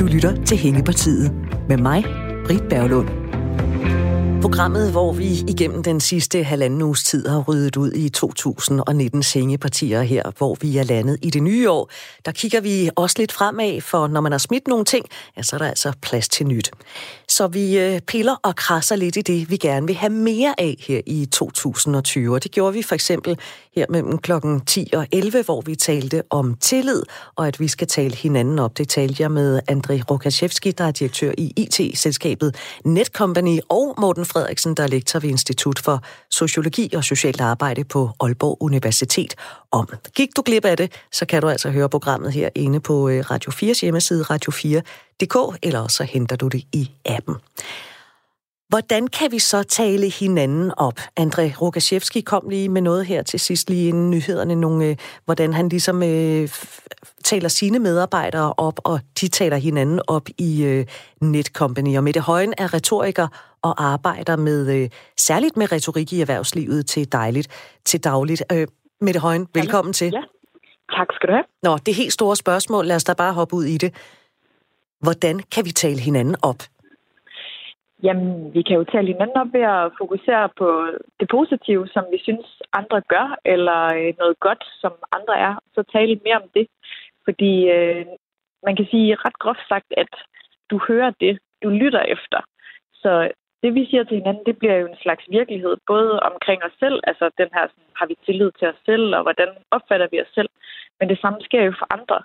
[0.00, 1.32] Du lytter til Hængepartiet
[1.68, 2.04] med mig,
[2.46, 3.25] Britt Berglund.
[4.46, 10.02] Programmet, hvor vi igennem den sidste halvanden uges tid har ryddet ud i 2019 sengepartier
[10.02, 11.90] her, hvor vi er landet i det nye år.
[12.24, 15.06] Der kigger vi også lidt fremad, for når man har smidt nogle ting,
[15.36, 16.70] ja, så er der altså plads til nyt.
[17.28, 20.76] Så vi øh, piller og krasser lidt i det, vi gerne vil have mere af
[20.88, 22.34] her i 2020.
[22.34, 23.38] Og det gjorde vi for eksempel
[23.76, 27.02] her mellem klokken 10 og 11, hvor vi talte om tillid,
[27.36, 28.78] og at vi skal tale hinanden op.
[28.78, 34.74] Det talte jeg med André Rokaszewski, der er direktør i IT-selskabet Netcompany, og Morten Frederiksen,
[34.74, 39.34] der er lektor ved Institut for Sociologi og Socialt Arbejde på Aalborg Universitet
[39.70, 39.88] om.
[40.14, 43.24] Gik du glip af det, så kan du altså høre programmet her inde på øh,
[43.30, 47.34] Radio 4's hjemmeside, radio4.dk, eller så henter du det i appen.
[48.68, 50.98] Hvordan kan vi så tale hinanden op?
[51.20, 55.52] André Rokaszewski kom lige med noget her til sidst, lige inden nyhederne, nogle, øh, hvordan
[55.52, 56.48] han ligesom øh,
[57.24, 60.86] taler sine medarbejdere op, og de taler hinanden op i øh,
[61.20, 61.96] Netcompany.
[61.96, 63.28] Og Mette Højen er retoriker
[63.62, 67.48] og arbejder med øh, særligt med retorik i erhvervslivet til dejligt,
[67.84, 68.42] til dagligt.
[68.52, 68.66] Øh,
[69.00, 70.12] Mette Højen, velkommen til.
[70.12, 70.22] Ja.
[70.96, 71.44] Tak skal du have.
[71.62, 73.94] Nå, det helt store spørgsmål, lad os da bare hoppe ud i det.
[75.00, 76.62] Hvordan kan vi tale hinanden op?
[78.02, 80.68] Jamen, vi kan jo tale hinanden op ved at fokusere på
[81.20, 85.54] det positive, som vi synes, andre gør, eller øh, noget godt, som andre er.
[85.74, 86.66] Så tale mere om det.
[87.24, 88.06] Fordi øh,
[88.66, 90.12] man kan sige ret groft sagt, at
[90.70, 92.40] du hører det, du lytter efter.
[93.02, 93.30] Så
[93.62, 97.00] det, vi siger til hinanden, det bliver jo en slags virkelighed, både omkring os selv,
[97.04, 100.32] altså den her, sådan, har vi tillid til os selv, og hvordan opfatter vi os
[100.34, 100.50] selv,
[101.00, 102.18] men det samme sker jo for andre.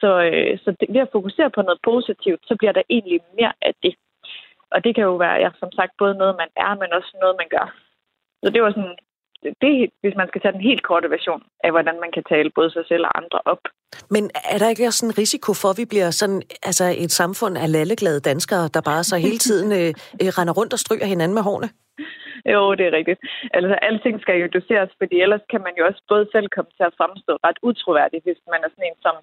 [0.00, 3.52] Så, øh, så det, ved at fokusere på noget positivt, så bliver der egentlig mere
[3.62, 3.94] af det.
[4.74, 7.36] Og det kan jo være, ja, som sagt, både noget, man er, men også noget,
[7.42, 7.66] man gør.
[8.42, 8.96] Så det var sådan,
[9.64, 12.70] det, hvis man skal tage den helt korte version af, hvordan man kan tale både
[12.70, 13.62] sig selv og andre op.
[14.10, 17.58] Men er der ikke også en risiko for, at vi bliver sådan, altså et samfund
[17.58, 19.88] af lalleglade danskere, der bare så hele tiden øh,
[20.22, 21.68] øh, render rundt og stryger hinanden med hårene?
[22.52, 23.20] Jo, det er rigtigt.
[23.56, 26.84] Altså, alting skal jo doseres, fordi ellers kan man jo også både selv komme til
[26.88, 29.16] at fremstå ret utroværdig, hvis man er sådan en, som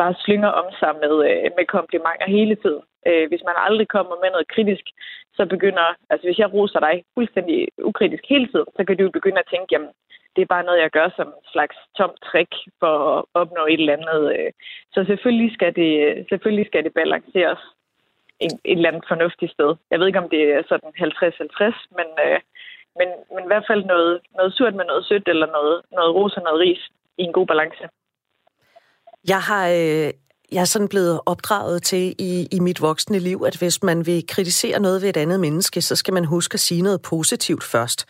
[0.00, 2.84] bare slynger om sig med, øh, med komplimenter hele tiden.
[3.08, 4.86] Øh, hvis man aldrig kommer med noget kritisk,
[5.36, 9.10] så begynder, altså hvis jeg roser dig fuldstændig ukritisk hele tiden, så kan du jo
[9.18, 9.92] begynde at tænke, jamen,
[10.34, 13.80] det er bare noget, jeg gør som en slags tom trick for at opnå et
[13.80, 14.22] eller andet.
[14.36, 14.50] Øh.
[14.94, 15.92] Så selvfølgelig skal det,
[16.28, 17.62] selvfølgelig skal det balanceres
[18.44, 19.70] en, et eller andet fornuftigt sted.
[19.90, 22.38] Jeg ved ikke, om det er sådan 50-50, men, øh,
[22.98, 26.36] men, men i hvert fald noget, noget surt med noget sødt, eller noget, noget ros
[26.38, 26.82] og noget ris
[27.20, 27.84] i en god balance.
[29.32, 30.08] Jeg har, øh,
[30.54, 34.26] jeg er sådan blevet opdraget til i, i mit voksne liv, at hvis man vil
[34.26, 38.00] kritisere noget ved et andet menneske, så skal man huske at sige noget positivt først.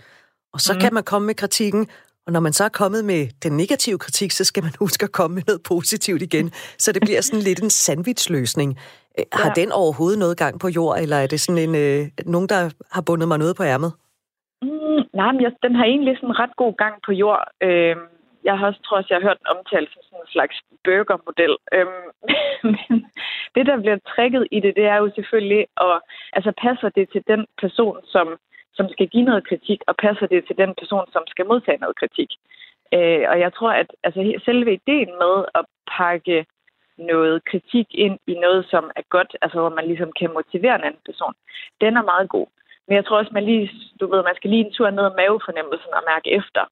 [0.52, 0.80] Og så mm.
[0.80, 1.88] kan man komme med kritikken,
[2.26, 5.12] og når man så er kommet med den negative kritik, så skal man huske at
[5.12, 6.52] komme med noget positivt igen.
[6.78, 8.78] Så det bliver sådan lidt en sandwichløsning.
[9.18, 9.60] Øh, har ja.
[9.60, 12.00] den overhovedet noget gang på jord, eller er det sådan en, øh,
[12.34, 12.60] nogen, der
[12.94, 13.92] har bundet mig noget på ærmet?
[14.62, 17.44] Mm, nej, men jeg, den har egentlig sådan en ret god gang på jord.
[17.66, 17.96] Øh,
[18.44, 21.54] jeg har også, tror jeg, jeg har hørt den omtalt som sådan en slags burgermodel.
[21.76, 22.06] Øhm,
[22.74, 22.92] men
[23.54, 25.96] det, der bliver trækket i det, det er jo selvfølgelig, at
[26.36, 28.26] altså, passer det til den person, som,
[28.76, 31.96] som skal give noget kritik, og passer det til den person, som skal modtage noget
[32.00, 32.30] kritik.
[32.96, 35.64] Øh, og jeg tror, at altså, selve ideen med at
[35.98, 36.46] pakke
[36.98, 40.84] noget kritik ind i noget, som er godt, altså hvor man ligesom kan motivere en
[40.84, 41.34] anden person,
[41.80, 42.46] den er meget god.
[42.86, 43.70] Men jeg tror også, man lige,
[44.00, 46.62] du ved, man skal lige en tur ned af mavefornemmelsen og mærke efter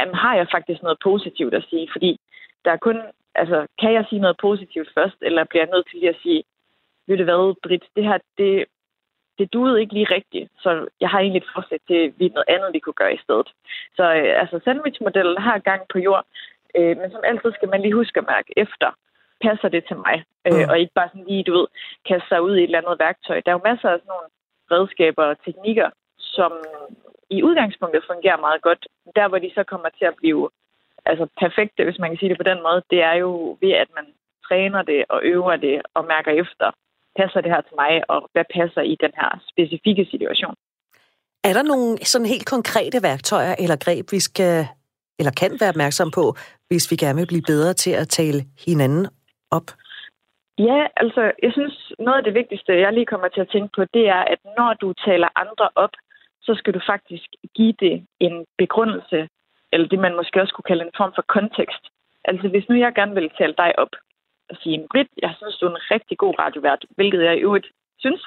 [0.00, 1.88] jamen, har jeg faktisk noget positivt at sige?
[1.92, 2.20] Fordi
[2.64, 2.98] der er kun,
[3.34, 6.42] altså, kan jeg sige noget positivt først, eller bliver jeg nødt til lige at sige,
[7.06, 8.64] ved du hvad, Britt, det her, det,
[9.38, 12.48] det duede ikke lige rigtigt, så jeg har egentlig et forslag til, at vi noget
[12.54, 13.48] andet, vi kunne gøre i stedet.
[13.96, 16.24] Så øh, altså, sandwichmodellen har gang på jord,
[16.76, 18.90] øh, men som altid skal man lige huske at mærke efter,
[19.46, 20.16] passer det til mig?
[20.46, 20.68] Øh, mm.
[20.70, 21.66] Og ikke bare sådan lige, du ved,
[22.08, 23.40] kaste sig ud i et eller andet værktøj.
[23.40, 24.28] Der er jo masser af sådan nogle
[24.74, 26.52] redskaber og teknikker, som
[27.36, 28.82] i udgangspunktet fungerer meget godt.
[29.16, 30.50] Der, hvor de så kommer til at blive
[31.10, 33.30] altså perfekte, hvis man kan sige det på den måde, det er jo
[33.62, 34.06] ved, at man
[34.48, 36.66] træner det og øver det og mærker efter,
[37.18, 40.54] passer det her til mig, og hvad passer i den her specifikke situation.
[41.44, 44.66] Er der nogle sådan helt konkrete værktøjer eller greb, vi skal
[45.18, 46.24] eller kan være opmærksom på,
[46.68, 49.06] hvis vi gerne vil blive bedre til at tale hinanden
[49.50, 49.68] op?
[50.58, 53.84] Ja, altså, jeg synes, noget af det vigtigste, jeg lige kommer til at tænke på,
[53.94, 55.94] det er, at når du taler andre op,
[56.42, 59.28] så skal du faktisk give det en begrundelse,
[59.72, 61.84] eller det man måske også kunne kalde en form for kontekst.
[62.24, 63.92] Altså hvis nu jeg gerne vil tale dig op
[64.50, 67.68] og sige, Britt, jeg synes, du er en rigtig god radiovært, hvilket jeg i øvrigt
[67.98, 68.22] synes,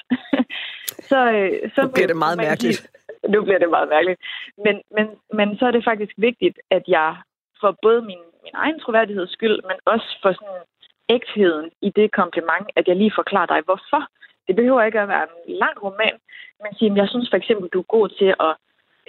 [1.09, 2.77] så, øh, så nu bliver det meget mærkeligt.
[2.77, 4.19] Sige, nu bliver det meget mærkeligt.
[4.65, 5.05] Men, men,
[5.37, 7.15] men så er det faktisk vigtigt, at jeg
[7.59, 10.63] for både min, min egen troværdigheds skyld, men også for sådan
[11.09, 14.01] ægtheden i det kompliment, at jeg lige forklarer dig, hvorfor.
[14.47, 16.17] Det behøver ikke at være en lang roman,
[16.63, 18.53] men sige, jeg synes for eksempel, du er god til at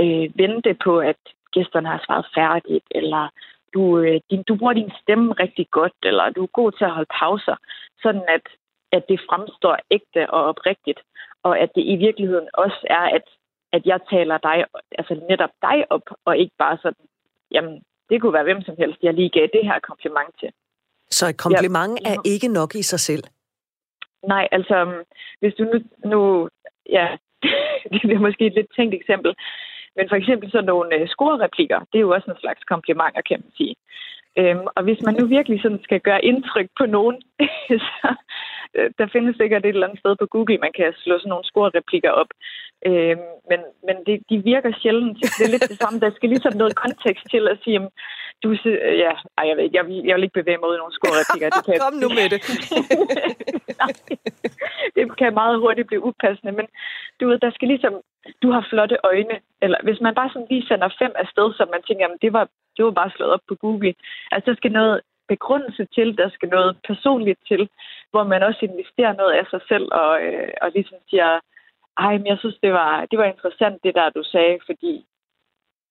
[0.02, 1.20] øh, vente på, at
[1.52, 3.28] gæsterne har svaret færdigt, eller
[3.74, 6.96] du, øh, din, du bruger din stemme rigtig godt, eller du er god til at
[6.96, 7.56] holde pauser,
[8.02, 8.46] sådan at,
[8.92, 11.00] at det fremstår ægte og oprigtigt,
[11.42, 13.26] og at det i virkeligheden også er, at,
[13.72, 14.64] at jeg taler dig,
[14.98, 17.06] altså netop dig op, og ikke bare sådan,
[17.50, 20.50] jamen, det kunne være hvem som helst, jeg lige gav det her kompliment til.
[21.18, 22.10] Så et kompliment ja.
[22.10, 23.24] er ikke nok i sig selv?
[24.32, 24.76] Nej, altså,
[25.40, 25.78] hvis du nu,
[26.12, 26.48] nu
[26.96, 27.06] ja,
[27.90, 29.34] det er måske et lidt tænkt eksempel,
[29.96, 33.40] men for eksempel sådan nogle øh, scorereplikker, det er jo også en slags komplimenter, kan
[33.44, 33.74] man sige.
[34.38, 37.16] Øhm, og hvis man nu virkelig sådan skal gøre indtryk på nogen,
[37.88, 38.08] så
[38.98, 42.10] der findes sikkert et eller andet sted på Google, man kan slå sådan nogle scorereplikker
[42.10, 42.30] op.
[42.88, 45.18] Øhm, men men det, de virker sjældent.
[45.36, 46.00] Det er lidt det samme.
[46.00, 47.80] Der skal ligesom noget kontekst til at sige,
[48.42, 48.48] du,
[49.04, 50.98] ja, ej, jeg ved ikke, jeg vil, jeg vil ikke bevæge mig ud i nogle
[50.98, 51.48] scorereplikker.
[51.56, 52.40] Det kan, Kom nu med det.
[54.96, 56.66] det kan meget hurtigt blive upassende, men
[57.20, 57.94] du ved, der skal ligesom,
[58.42, 61.82] du har flotte øjne, eller hvis man bare sådan lige sender fem afsted, så man
[61.82, 62.44] tænker, jamen, det var,
[62.76, 63.94] det var bare slået op på Google.
[64.32, 67.68] Altså, der skal noget begrundelse til, der skal noget personligt til,
[68.10, 71.40] hvor man også investerer noget af sig selv, og, øh, og ligesom siger,
[71.98, 75.06] ej, men jeg synes, det var, det var interessant, det der, du sagde, fordi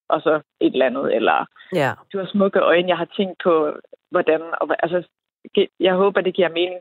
[0.09, 1.45] og så et eller andet, eller
[1.75, 1.91] ja.
[2.13, 3.53] du har smukke øjne, jeg har tænkt på,
[4.11, 4.99] hvordan, og, altså,
[5.79, 6.79] jeg håber, det giver mening.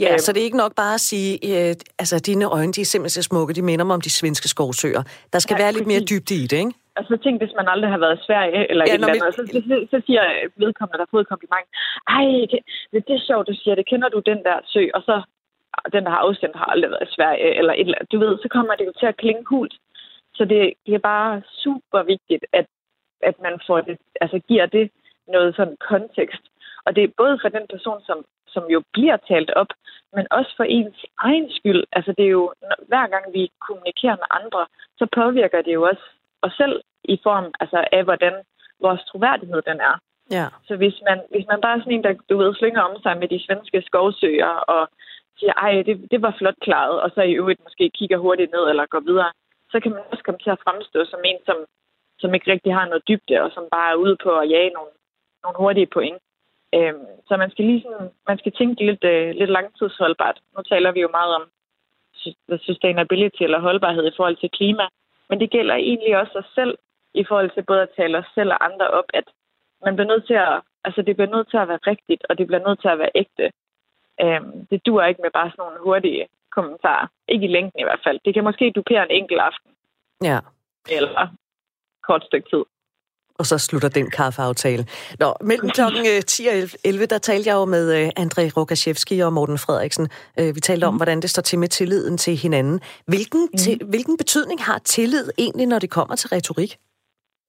[0.00, 0.18] Ja, øhm.
[0.18, 3.22] så det er ikke nok bare at sige, øh, altså dine øjne, de er simpelthen
[3.22, 5.02] så smukke, de minder mig om de svenske skovsøer.
[5.32, 6.72] Der skal ja, være lidt mere dybde i det, ikke?
[6.96, 9.42] Altså tænk, hvis man aldrig har været i Sverige, eller ja, et eller andet, så,
[9.52, 10.22] så, så, så siger
[10.56, 11.68] vedkommende, der har fået et kompliment,
[12.16, 12.60] ej, det,
[13.06, 14.82] det er sjovt, du siger det, kender du den der sø?
[14.94, 15.16] Og så,
[15.92, 18.38] den, der har afsendt, har aldrig været i Sverige, eller et eller andet, du ved,
[18.42, 19.74] så kommer det jo til at klinge hult.
[20.34, 22.66] Så det, det er bare super vigtigt, at,
[23.22, 24.90] at man får det, altså giver det
[25.28, 26.44] noget sådan kontekst.
[26.86, 29.70] Og det er både for den person, som, som jo bliver talt op,
[30.16, 31.84] men også for ens egen skyld.
[31.92, 32.52] Altså det er jo,
[32.90, 34.66] hver gang vi kommunikerer med andre,
[34.98, 36.06] så påvirker det jo også
[36.46, 38.34] os selv i form altså, af, hvordan
[38.80, 39.96] vores troværdighed den er.
[40.30, 40.46] Ja.
[40.68, 43.18] Så hvis man, hvis man bare er sådan en, der du ved, slynger om sig
[43.18, 44.88] med de svenske skovsøer og
[45.38, 48.64] siger, ej, det, det var flot klaret, og så i øvrigt måske kigger hurtigt ned
[48.70, 49.32] eller går videre,
[49.72, 51.56] så kan man også komme til at fremstå som en, som,
[52.18, 54.92] som ikke rigtig har noget dybde, og som bare er ude på at jage nogle,
[55.42, 56.18] nogle hurtige point.
[56.74, 60.38] Øhm, så man skal lige sådan, man skal tænke lidt, øh, lidt langtidsholdbart.
[60.56, 61.44] Nu taler vi jo meget om
[62.66, 64.84] sustainability eller holdbarhed i forhold til klima,
[65.28, 66.78] men det gælder egentlig også os selv
[67.14, 69.24] i forhold til både at tale os selv og andre op, at
[69.84, 72.46] man bliver nødt til at, altså det bliver nødt til at være rigtigt, og det
[72.46, 73.46] bliver nødt til at være ægte.
[74.22, 76.26] Øhm, det duer ikke med bare sådan nogle hurtige
[76.56, 77.06] kommentarer.
[77.28, 78.18] Ikke i længden i hvert fald.
[78.24, 79.70] Det kan måske dupere en enkelt aften.
[80.22, 80.38] Ja.
[80.98, 81.28] Eller
[82.06, 82.64] kort stykke tid
[83.38, 84.84] og så slutter den kaffeaftale.
[85.22, 89.20] Nå, mellem klokken 10 øh, og 11, der talte jeg jo med øh, André Rokaszewski
[89.20, 90.06] og Morten Frederiksen.
[90.40, 90.98] Øh, vi talte om, mm.
[90.98, 92.80] hvordan det står til med tilliden til hinanden.
[93.06, 93.58] Hvilken, mm.
[93.62, 96.72] til, hvilken betydning har tillid egentlig, når det kommer til retorik?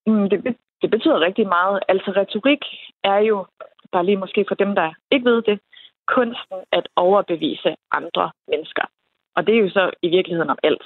[0.08, 0.38] Mm, det,
[0.82, 1.80] det betyder rigtig meget.
[1.90, 2.64] Altså retorik
[3.04, 3.46] er jo,
[3.92, 5.60] bare lige måske for dem, der ikke ved det,
[6.08, 8.86] kunsten at overbevise andre mennesker.
[9.36, 10.86] Og det er jo så i virkeligheden om alt.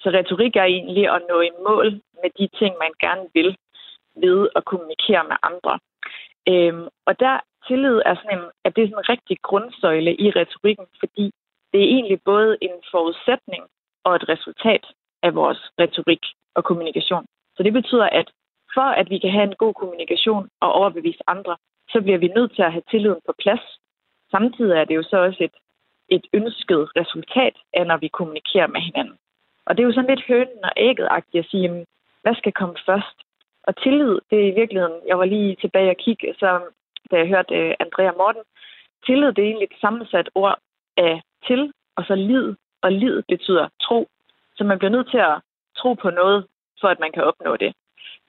[0.00, 1.86] Så retorik er egentlig at nå i mål
[2.22, 3.56] med de ting, man gerne vil
[4.16, 5.74] ved at kommunikere med andre.
[6.48, 10.30] Øhm, og der tillid er sådan en, at det er sådan en rigtig grundsøjle i
[10.30, 11.32] retorikken, fordi
[11.72, 13.64] det er egentlig både en forudsætning
[14.04, 14.84] og et resultat
[15.22, 17.26] af vores retorik og kommunikation.
[17.56, 18.28] Så det betyder, at
[18.74, 21.56] for at vi kan have en god kommunikation og overbevise andre,
[21.92, 23.64] så bliver vi nødt til at have tilliden på plads.
[24.30, 25.56] Samtidig er det jo så også et,
[26.08, 29.18] et ønsket resultat af, når vi kommunikerer med hinanden.
[29.66, 31.86] Og det er jo sådan lidt hønen og ægget-agtigt at sige,
[32.22, 33.16] hvad skal komme først?
[33.66, 36.60] Og tillid, det er i virkeligheden, jeg var lige tilbage og kigge, så
[37.10, 38.42] da jeg hørte uh, Andrea Morten,
[39.06, 40.58] tillid, det er egentlig et sammensat ord
[40.96, 44.08] af til, og så lid, og lid betyder tro.
[44.56, 45.40] Så man bliver nødt til at
[45.76, 46.46] tro på noget,
[46.80, 47.72] for at man kan opnå det.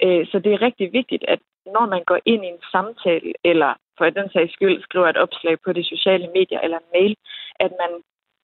[0.06, 3.74] Uh, så det er rigtig vigtigt, at når man går ind i en samtale, eller
[3.98, 7.16] for den sags skyld skriver et opslag på de sociale medier eller en mail,
[7.60, 7.92] at man,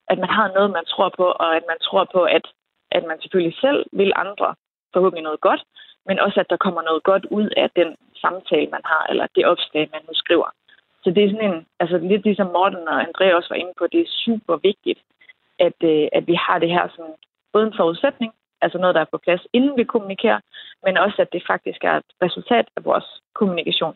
[0.07, 2.45] at man har noget, man tror på, og at man tror på, at,
[2.91, 4.55] at man selvfølgelig selv vil andre
[4.93, 5.61] forhåbentlig noget godt,
[6.07, 7.89] men også at der kommer noget godt ud af den
[8.23, 10.49] samtale, man har, eller det opslag, man nu skriver.
[11.03, 13.87] Så det er sådan en, altså lidt ligesom Morten og André også var inde på,
[13.87, 14.99] det er super vigtigt,
[15.59, 17.05] at, øh, at vi har det her som
[17.53, 18.31] både en forudsætning,
[18.61, 20.39] altså noget, der er på plads, inden vi kommunikerer,
[20.85, 23.95] men også, at det faktisk er et resultat af vores kommunikation.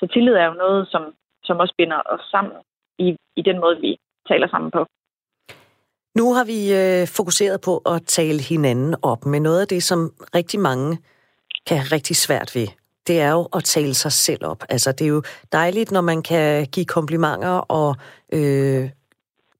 [0.00, 1.02] Så tillid er jo noget, som,
[1.44, 2.56] som også binder os sammen
[2.98, 4.86] i, i den måde, vi taler sammen på.
[6.18, 10.10] Nu har vi øh, fokuseret på at tale hinanden op med noget af det, som
[10.34, 10.98] rigtig mange
[11.66, 12.66] kan have rigtig svært ved
[13.06, 14.64] det er jo at tale sig selv op.
[14.68, 17.96] Altså, det er jo dejligt, når man kan give komplimenter og
[18.32, 18.90] øh,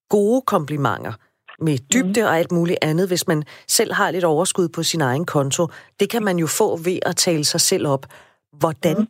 [0.09, 1.13] gode komplimenter
[1.59, 2.27] med dybde mm.
[2.27, 5.69] og alt muligt andet, hvis man selv har lidt overskud på sin egen konto.
[6.01, 8.07] Det kan man jo få ved at tale sig selv op.
[8.53, 9.07] Hvordan mm.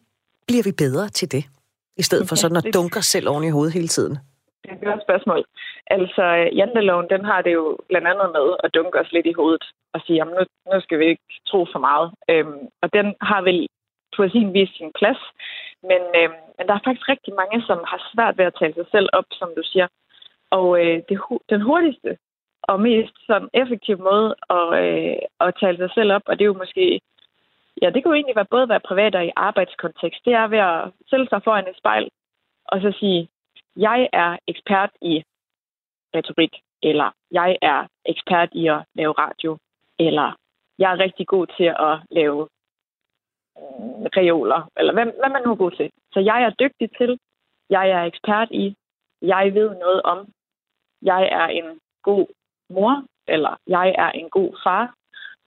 [0.47, 1.45] bliver vi bedre til det?
[1.97, 4.13] I stedet for sådan at dunke selv oven i hovedet hele tiden.
[4.63, 5.45] Det er et godt spørgsmål.
[5.87, 9.33] Altså, øh, janteloven, den har det jo blandt andet med at dunke os lidt i
[9.33, 9.64] hovedet
[9.95, 12.12] og sige, jamen nu, nu skal vi ikke tro for meget.
[12.31, 13.69] Øhm, og den har vel
[14.17, 15.23] på sin vis sin plads.
[15.83, 18.87] Men, øhm, men der er faktisk rigtig mange, som har svært ved at tale sig
[18.91, 19.87] selv op, som du siger.
[20.50, 21.19] Og øh, det,
[21.50, 22.19] den hurtigste
[22.62, 26.53] og mest sådan effektive måde at, øh, at tale sig selv op, og det er
[26.53, 27.00] jo måske
[27.83, 30.25] Ja, det kunne jo egentlig være både være privat og i arbejdskontekst.
[30.25, 32.09] Det er ved at sætte sig foran et spejl
[32.64, 33.29] og så sige,
[33.76, 35.25] jeg er ekspert i
[36.14, 39.59] retorik, eller jeg er ekspert i at lave radio,
[39.99, 40.37] eller
[40.78, 42.49] jeg er rigtig god til at lave
[43.59, 45.90] øh, reoler, eller hvad, hvad man nu er god til.
[46.12, 47.18] Så jeg er dygtig til,
[47.71, 48.76] jeg er ekspert i,
[49.23, 50.28] jeg ved noget om,
[51.02, 52.26] jeg er en god
[52.71, 54.94] mor, eller jeg er en god far,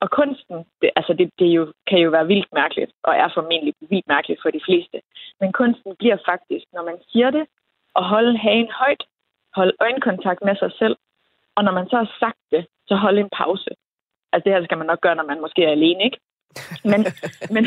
[0.01, 3.73] og kunsten, det, altså det, det jo, kan jo være vildt mærkeligt, og er formentlig
[3.89, 5.01] vildt mærkeligt for de fleste.
[5.39, 7.45] Men kunsten bliver faktisk, når man siger det,
[7.95, 9.03] at holde hagen højt,
[9.59, 10.95] holde øjenkontakt med sig selv,
[11.55, 13.71] og når man så har sagt det, så holde en pause.
[14.31, 16.19] Altså det her skal man nok gøre, når man måske er alene, ikke?
[16.91, 17.01] Men,
[17.55, 17.63] men,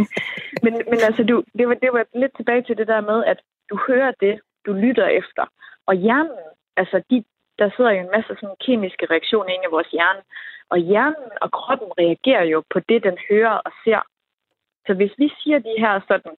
[0.64, 3.38] men, men altså, du, det, var, det var lidt tilbage til det der med, at
[3.70, 4.34] du hører det,
[4.66, 5.44] du lytter efter.
[5.86, 6.38] Og hjernen,
[6.76, 7.24] altså de,
[7.58, 10.22] der sidder jo en masse sådan kemiske reaktioner inde i vores hjerne,
[10.72, 14.02] og hjernen og kroppen reagerer jo på det, den hører og ser.
[14.86, 16.34] Så hvis vi siger de her sådan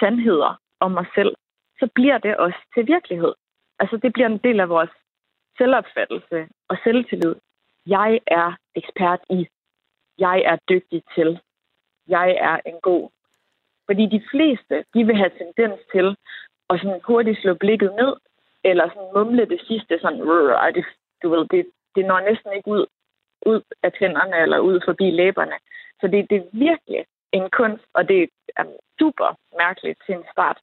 [0.00, 1.34] sandheder om os selv,
[1.80, 3.34] så bliver det også til virkelighed.
[3.78, 4.90] Altså det bliver en del af vores
[5.58, 7.34] selvopfattelse og selvtillid.
[7.86, 9.48] Jeg er ekspert i.
[10.18, 11.40] Jeg er dygtig til.
[12.08, 13.10] Jeg er en god.
[13.86, 16.16] Fordi de fleste, de vil have tendens til
[16.70, 18.16] at sådan hurtigt slå blikket ned,
[18.64, 20.20] eller sådan mumle det sidste, sådan,
[20.74, 20.84] det,
[21.22, 22.86] du ved, det, det når næsten ikke ud
[23.46, 25.56] ud af tænderne eller ud forbi læberne.
[26.00, 28.64] Så det, det er virkelig en kunst, og det er
[28.98, 30.58] super mærkeligt til en start.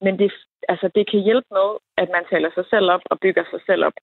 [0.00, 0.32] Men det,
[0.68, 3.84] altså, det kan hjælpe med, at man taler sig selv op og bygger sig selv
[3.84, 3.96] op.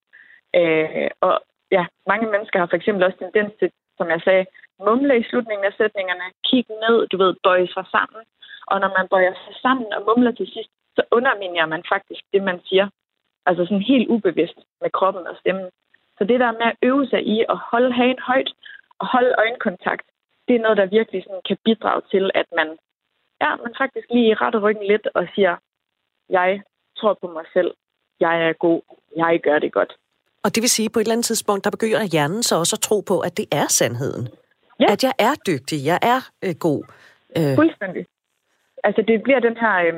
[0.56, 1.34] Øh, og
[1.72, 4.46] ja, mange mennesker har for eksempel også tendens til, som jeg sagde,
[4.86, 8.22] mumle i slutningen af sætningerne, kigge ned, du ved, bøje sig sammen.
[8.72, 12.44] Og når man bøjer sig sammen og mumler til sidst, så underminerer man faktisk det,
[12.44, 12.88] man siger.
[13.46, 15.70] Altså sådan helt ubevidst med kroppen og stemmen.
[16.18, 18.52] Så det der med at øve sig i at holde hagen højt
[19.00, 20.06] og holde øjenkontakt,
[20.48, 22.78] det er noget, der virkelig sådan kan bidrage til, at man,
[23.42, 25.56] ja, man faktisk lige retter ryggen lidt og siger,
[26.30, 26.62] jeg
[26.98, 27.74] tror på mig selv,
[28.20, 28.82] jeg er god,
[29.16, 29.94] jeg gør det godt.
[30.44, 32.76] Og det vil sige, at på et eller andet tidspunkt, der begynder hjernen så også
[32.76, 34.28] at tro på, at det er sandheden.
[34.80, 34.92] Ja.
[34.92, 36.84] At jeg er dygtig, jeg er øh, god.
[37.38, 37.56] Øh.
[37.56, 38.06] Fuldstændig.
[38.84, 39.94] Altså det bliver den her, øh,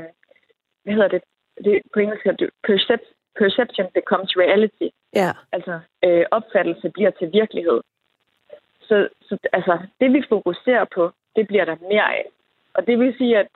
[0.84, 1.22] hvad hedder det,
[1.66, 3.06] det på engelsk hedder det percept,
[3.40, 4.88] perception becomes reality.
[5.16, 5.32] Ja.
[5.52, 7.80] Altså, øh, opfattelse bliver til virkelighed.
[8.82, 12.26] Så, så altså, det vi fokuserer på, det bliver der mere af.
[12.74, 13.48] Og det vil sige, at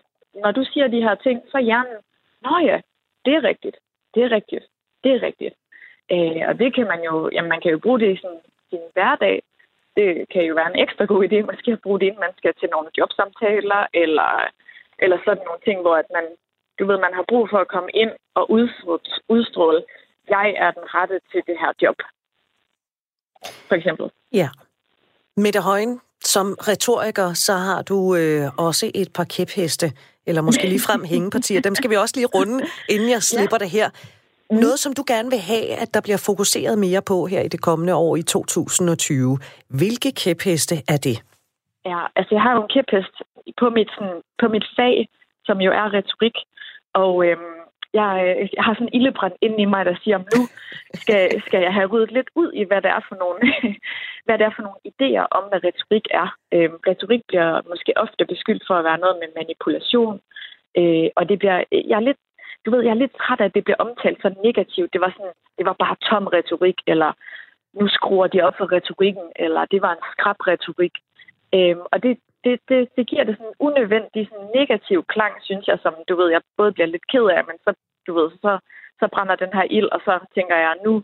[0.44, 1.98] når du siger de her ting, så er hjernen,
[2.46, 2.78] nå ja,
[3.26, 3.78] det er rigtigt,
[4.14, 4.66] det er rigtigt,
[5.04, 5.56] det er rigtigt.
[6.12, 8.36] Øh, og det kan man jo, jamen man kan jo bruge det i sin,
[8.70, 9.44] sin hverdag.
[9.98, 12.54] Det kan jo være en ekstra god idé, måske at bruge det, inden man skal
[12.60, 14.32] til nogle jobsamtaler, eller,
[15.00, 16.26] eller sådan nogle ting, hvor at man
[16.80, 18.52] du ved, man har brug for at komme ind og
[19.30, 19.84] udstråle,
[20.30, 21.96] jeg er den rette til det her job.
[23.68, 24.12] For eksempel.
[24.34, 24.50] Ja.
[25.38, 29.88] Mette Højen, som retoriker, så har du øh, også et par kæpheste,
[30.28, 31.62] eller måske lige frem hængepartier.
[31.62, 33.64] Dem skal vi også lige runde, inden jeg slipper ja.
[33.64, 33.90] det her.
[33.90, 34.58] Mm.
[34.58, 37.62] Noget, som du gerne vil have, at der bliver fokuseret mere på her i det
[37.62, 39.38] kommende år i 2020.
[39.80, 41.18] Hvilke kæpheste er det?
[41.86, 43.16] Ja, altså jeg har jo en kæphest
[43.60, 45.10] på mit, sådan, på mit fag,
[45.46, 46.38] som jo er retorik.
[46.94, 47.63] Og øhm,
[47.94, 50.42] jeg, øh, jeg har sådan en ildebrand inde i mig, der siger, at nu
[51.02, 53.40] skal, skal jeg have ryddet lidt ud i, hvad det er for nogle,
[54.26, 56.28] hvad det er for nogle idéer om, hvad retorik er.
[56.54, 60.18] Øhm, retorik bliver måske ofte beskyldt for at være noget med manipulation,
[60.80, 61.58] øh, og det bliver,
[61.92, 62.22] jeg er lidt,
[62.66, 64.94] du ved, jeg er lidt træt af, at det bliver omtalt så negativt.
[64.94, 67.12] Det var sådan, det var bare tom retorik, eller
[67.80, 70.96] nu skruer de op for retorikken, eller det var en skrab retorik.
[71.56, 75.68] Øhm, og det, det, det, det giver det sådan en unødvendig sådan negativ klang, synes
[75.68, 77.74] jeg, som du ved, jeg både bliver lidt ked af, men så,
[78.08, 78.60] du ved, så,
[79.00, 81.04] så brænder den her ild, og så tænker jeg, nu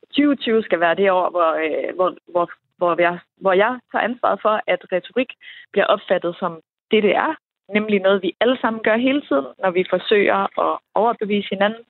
[0.00, 4.38] 2020 skal være det år, hvor, øh, hvor, hvor, hvor, jeg, hvor jeg tager ansvaret
[4.42, 5.30] for, at retorik
[5.72, 6.60] bliver opfattet som
[6.90, 7.34] det, det er,
[7.68, 11.84] nemlig noget, vi alle sammen gør hele tiden, når vi forsøger at overbevise hinanden.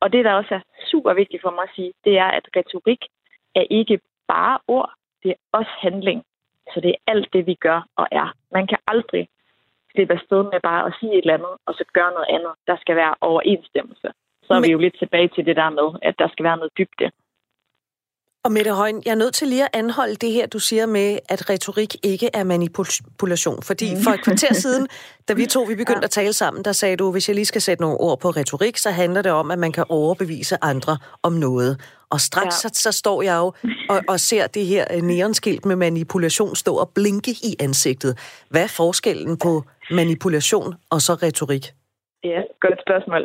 [0.00, 0.60] Og det, der også er
[0.90, 3.02] super vigtigt for mig at sige, det er, at retorik
[3.54, 6.24] er ikke bare ord, det er også handling.
[6.72, 8.28] Så det er alt det, vi gør og er.
[8.52, 9.28] Man kan aldrig
[9.92, 12.52] slippe afsted med bare at sige et eller andet, og så gøre noget andet.
[12.66, 14.08] Der skal være overensstemmelse.
[14.44, 14.66] Så er Men...
[14.66, 17.10] vi jo lidt tilbage til det der med, at der skal være noget dybde.
[18.44, 21.18] Og Mette Højen, jeg er nødt til lige at anholde det her, du siger med,
[21.28, 23.62] at retorik ikke er manipulation.
[23.62, 24.88] Fordi for et kvarter siden,
[25.28, 26.04] da vi to vi begyndte ja.
[26.04, 28.76] at tale sammen, der sagde du, hvis jeg lige skal sætte nogle ord på retorik,
[28.76, 31.80] så handler det om, at man kan overbevise andre om noget.
[32.14, 32.68] Og straks ja.
[32.68, 33.48] så, så står jeg jo
[33.92, 38.12] og, og ser det her øh, neonskilt med manipulation stå og blinke i ansigtet.
[38.50, 39.52] Hvad er forskellen på
[40.00, 41.64] manipulation og så retorik?
[42.30, 43.22] Ja, godt spørgsmål.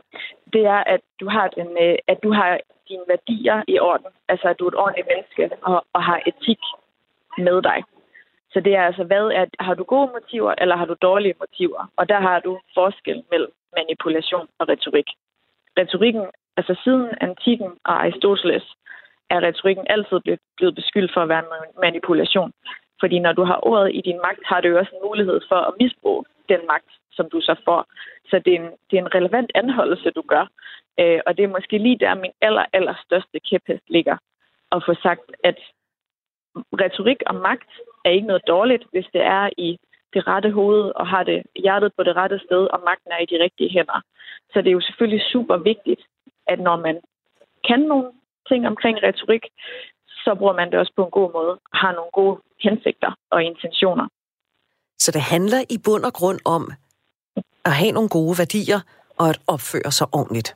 [0.53, 2.51] Det er, at du har, den, øh, at du har
[2.89, 4.11] dine værdier i orden.
[4.31, 6.61] Altså, at du er et ordentligt menneske og, og har etik
[7.37, 7.79] med dig.
[8.53, 11.91] Så det er altså, hvad er, har du gode motiver, eller har du dårlige motiver?
[11.99, 15.09] Og der har du forskel mellem manipulation og retorik.
[15.79, 16.25] Retorikken,
[16.59, 18.67] altså siden antikken og Aristoteles,
[19.33, 20.19] er retorikken altid
[20.57, 22.51] blevet beskyldt for at være en manipulation.
[22.99, 25.59] Fordi når du har ordet i din magt, har du jo også en mulighed for
[25.67, 27.81] at misbruge den magt, som du så får.
[28.29, 30.45] Så det er en, det er en relevant anholdelse, du gør.
[30.99, 34.17] Øh, og det er måske lige der, min aller, aller største kæphest ligger.
[34.71, 35.59] At få sagt, at
[36.83, 37.71] retorik og magt
[38.05, 39.77] er ikke noget dårligt, hvis det er i
[40.13, 43.31] det rette hoved og har det hjertet på det rette sted, og magten er i
[43.31, 44.01] de rigtige hænder.
[44.51, 46.01] Så det er jo selvfølgelig super vigtigt,
[46.51, 46.95] at når man
[47.67, 48.07] kan nogle
[48.49, 49.45] ting omkring retorik,
[50.23, 54.07] så bruger man det også på en god måde har nogle gode hensigter og intentioner.
[54.97, 56.63] Så det handler i bund og grund om
[57.65, 58.79] at have nogle gode værdier
[59.19, 60.49] og at opføre sig ordentligt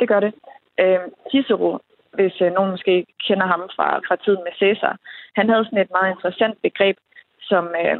[0.00, 0.32] det gør det.
[0.80, 1.78] Øh, Cicero,
[2.16, 4.98] hvis øh, nogen måske kender ham fra, fra tiden med Caesar,
[5.36, 6.96] han havde sådan et meget interessant begreb,
[7.40, 7.98] som, øh,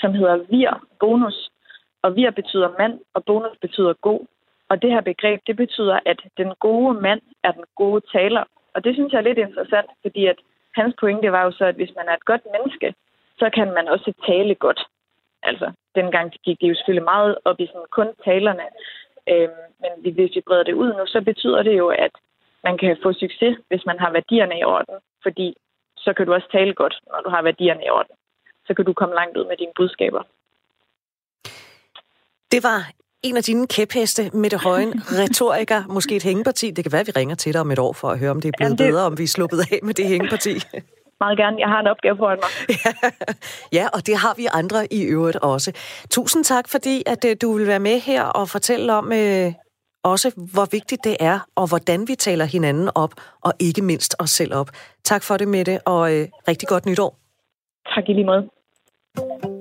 [0.00, 1.50] som hedder vir bonus.
[2.02, 4.20] Og vir betyder mand, og bonus betyder god.
[4.70, 8.44] Og det her begreb, det betyder, at den gode mand er den gode taler.
[8.74, 10.38] Og det synes jeg er lidt interessant, fordi at
[10.74, 12.94] hans pointe var jo så, at hvis man er et godt menneske,
[13.38, 14.80] så kan man også tale godt.
[15.42, 18.66] Altså, dengang gik det jo selvfølgelig meget op i sådan kun talerne.
[19.28, 22.14] Øhm, men hvis vi breder det ud nu, så betyder det jo, at
[22.64, 24.96] man kan få succes, hvis man har værdierne i orden.
[25.22, 25.56] Fordi
[25.96, 28.16] så kan du også tale godt, når du har værdierne i orden.
[28.66, 30.22] Så kan du komme langt ud med dine budskaber.
[32.52, 32.80] Det var
[33.22, 36.70] en af dine kæpheste, Mette Højen, retoriker, måske et hængeparti.
[36.70, 38.40] Det kan være, at vi ringer til dig om et år for at høre, om
[38.40, 38.92] det er blevet Jamen, det...
[38.92, 40.50] bedre, om vi er sluppet af med det hængeparti.
[41.20, 41.56] Meget gerne.
[41.58, 42.76] Jeg har en opgave foran mig.
[43.78, 45.72] ja, og det har vi andre i øvrigt også.
[46.10, 49.52] Tusind tak, fordi at øh, du vil være med her og fortælle om øh,
[50.04, 53.10] også, hvor vigtigt det er, og hvordan vi taler hinanden op,
[53.44, 54.68] og ikke mindst os selv op.
[55.04, 57.16] Tak for det, Mette, og øh, rigtig godt nytår.
[57.94, 59.59] Tak i lige måde.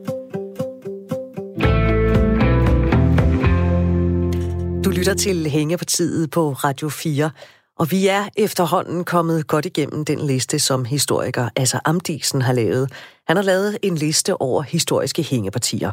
[4.90, 7.32] Du lytter til Hængepartiet på Radio 4.
[7.80, 12.92] Og vi er efterhånden kommet godt igennem den liste, som historiker altså Amdisen har lavet.
[13.28, 15.92] Han har lavet en liste over historiske hængepartier.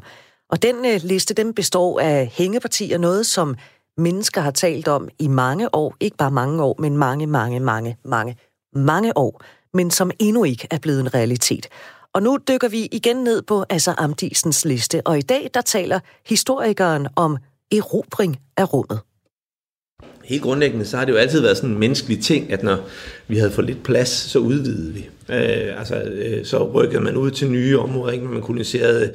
[0.50, 3.56] Og den øh, liste, den består af hængepartier, noget som
[3.98, 5.94] mennesker har talt om i mange år.
[6.00, 8.37] Ikke bare mange år, men mange, mange, mange, mange,
[8.74, 9.42] mange år.
[9.74, 11.68] Men som endnu ikke er blevet en realitet.
[12.14, 15.06] Og nu dykker vi igen ned på altså Amdisens liste.
[15.06, 17.38] Og i dag, der taler historikeren om
[17.72, 19.00] erobring af rummet
[20.26, 22.88] helt grundlæggende, så har det jo altid været sådan en menneskelig ting, at når
[23.29, 25.09] vi havde for lidt plads, så udvidede vi.
[25.29, 28.24] Øh, altså, øh, så rykkede man ud til nye områder, ikke?
[28.24, 29.12] man koloniserede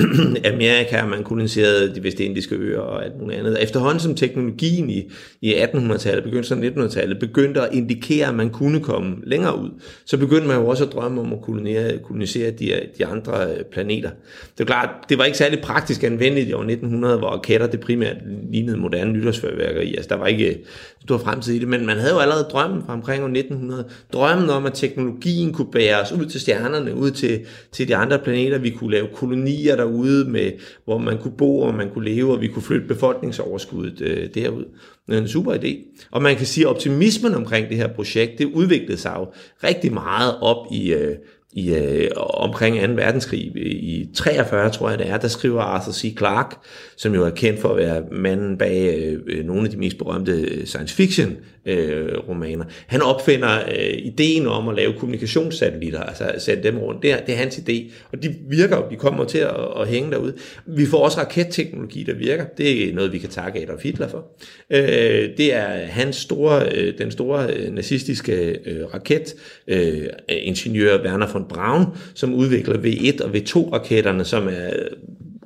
[0.54, 3.62] Amerika, man koloniserede de vestindiske øer og alt muligt andet.
[3.62, 5.10] Efterhånden som teknologien i,
[5.40, 9.70] i 1800-tallet, begyndelsen af 1900-tallet, begyndte at indikere, at man kunne komme længere ud,
[10.04, 13.64] så begyndte man jo også at drømme om at kolonisere, kolonisere de, de andre øh,
[13.72, 14.10] planeter.
[14.58, 17.80] Det er klart, det var ikke særlig praktisk anvendeligt i år 1900, hvor raketter det
[17.80, 18.16] primært
[18.52, 19.94] lignede moderne nytårsfyrværkeri.
[19.94, 20.56] Altså, der var ikke øh,
[21.02, 23.84] stor fremtid i det, men man havde jo allerede drømmen fra omkring år 1900.
[24.12, 27.40] Drømmen om, at teknologien kunne bære os ud til stjernerne, ud til,
[27.72, 28.58] til de andre planeter.
[28.58, 30.52] Vi kunne lave kolonier der derude, med,
[30.84, 34.64] hvor man kunne bo, og man kunne leve, og vi kunne flytte befolkningsoverskuddet øh, derud.
[35.06, 36.00] Det er en super idé.
[36.10, 39.26] Og man kan sige, at optimismen omkring det her projekt, det udviklede sig jo
[39.64, 41.16] rigtig meget op i, øh,
[41.52, 42.92] i øh, omkring 2.
[42.92, 46.16] verdenskrig i 43, tror jeg det er, der skriver Arthur C.
[46.18, 46.56] Clarke,
[46.96, 49.98] som jo er kendt for at være manden bag øh, øh nogle af de mest
[49.98, 51.36] berømte øh, science fiction
[51.66, 52.64] øh, romaner.
[52.86, 57.02] Han opfinder øh, ideen om at lave kommunikationssatellitter, altså sætte dem rundt.
[57.02, 60.10] Det er, det er hans idé, og de virker, de kommer til at, at hænge
[60.10, 60.34] derude.
[60.66, 62.44] Vi får også raketteknologi, der virker.
[62.58, 64.26] Det er noget, vi kan takke Adolf Hitler for.
[64.70, 71.39] Øh, det er hans store, øh, den store øh, nazistiske øh, raketingeniør øh, Werner von
[71.44, 74.70] Braun, som udvikler V1 og V2-raketterne, som er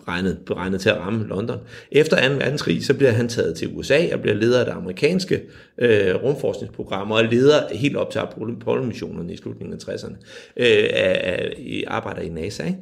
[0.09, 1.59] regnet, beregnet til at ramme London.
[1.93, 2.35] Efter 2.
[2.35, 5.43] verdenskrig, så bliver han taget til USA og bliver leder af det amerikanske
[5.79, 10.17] øh, rumforskningsprogram, og er leder helt op til Apollo-missionerne i slutningen af 60'erne,
[10.57, 12.65] øh, af, af, arbejder i NASA.
[12.65, 12.79] Ikke?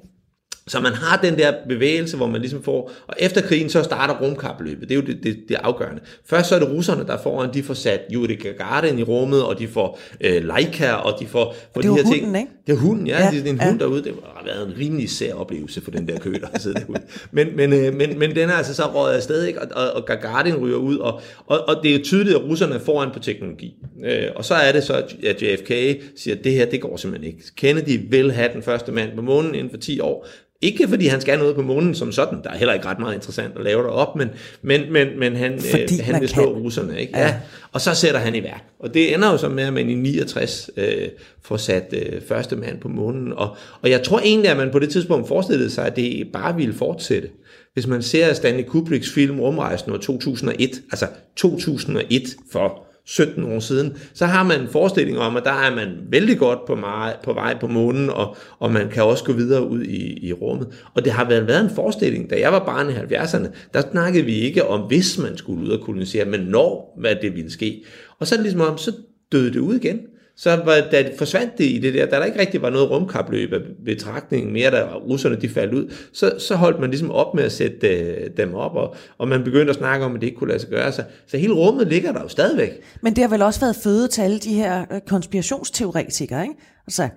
[0.67, 4.19] Så man har den der bevægelse, hvor man ligesom får, og efter krigen så starter
[4.21, 6.01] rumkapløbet, det er jo det, det, det afgørende.
[6.25, 9.59] Først så er det russerne, der foran, de får sat Yuri Gagarin i rummet, og
[9.59, 12.37] de får øh, Leica, og de får, får det de her hunden, ting.
[12.37, 12.51] ikke?
[12.67, 13.69] Det er hunden, ja, Ja, det er en ja.
[13.69, 16.59] hund derude, det har været en rimelig sær oplevelse for den der kø, der har
[16.59, 17.01] siddet derude.
[17.31, 19.63] Men, men, øh, men, men den er altså så røget afsted, ikke?
[19.63, 22.75] Og, og, og Gagarin ryger ud, og, og, og det er jo tydeligt, at russerne
[22.75, 23.75] er foran på teknologi.
[24.05, 24.95] Øh, og så er det så,
[25.27, 25.69] at JFK
[26.17, 27.45] siger, at det her, det går simpelthen ikke.
[27.57, 30.27] Kennedy vil have den første mand på månen inden for 10 år,
[30.63, 33.15] ikke fordi han skal noget på månen som sådan, der er heller ikke ret meget
[33.15, 34.29] interessant at lave op, men,
[34.63, 37.01] men, men, men han, Fordi øh, han vil slå russerne.
[37.01, 37.19] Ikke?
[37.19, 37.27] Ja.
[37.27, 37.35] Ja.
[37.73, 38.65] Og så sætter han i værk.
[38.79, 41.09] Og det ender jo så med, at man i 69 øh,
[41.43, 43.33] får sat øh, første mand på månen.
[43.33, 46.57] Og, og jeg tror egentlig, at man på det tidspunkt forestillede sig, at det bare
[46.57, 47.29] ville fortsætte.
[47.75, 51.07] Hvis man ser Stanley Kubricks film Rumrejsen år 2001, altså
[51.37, 55.89] 2001 for 17 år siden, så har man en forestilling om, at der er man
[56.11, 59.69] vældig godt på, meget, på vej på månen, og, og man kan også gå videre
[59.69, 60.69] ud i, i rummet.
[60.95, 62.31] Og det har været, været en forestilling.
[62.31, 65.69] Da jeg var barn i 70'erne, der snakkede vi ikke om, hvis man skulle ud
[65.69, 67.85] og kolonisere, men når, hvad det ville ske.
[68.19, 68.93] Og så er det ligesom om, så
[69.33, 70.01] døde det ud igen.
[70.37, 72.91] Så var, da det forsvandt det i det der, da der ikke rigtig var noget
[72.91, 77.35] rumkapløb af betragtning mere, da russerne de faldt ud, så, så holdt man ligesom op
[77.35, 80.27] med at sætte øh, dem op, og, og man begyndte at snakke om, at det
[80.27, 80.93] ikke kunne lade sig gøre.
[80.93, 82.71] Så, så hele rummet ligger der jo stadigvæk.
[83.03, 86.55] Men det har vel også været føde til alle de her øh, konspirationsteoretikere, ikke?
[86.87, 87.09] Altså,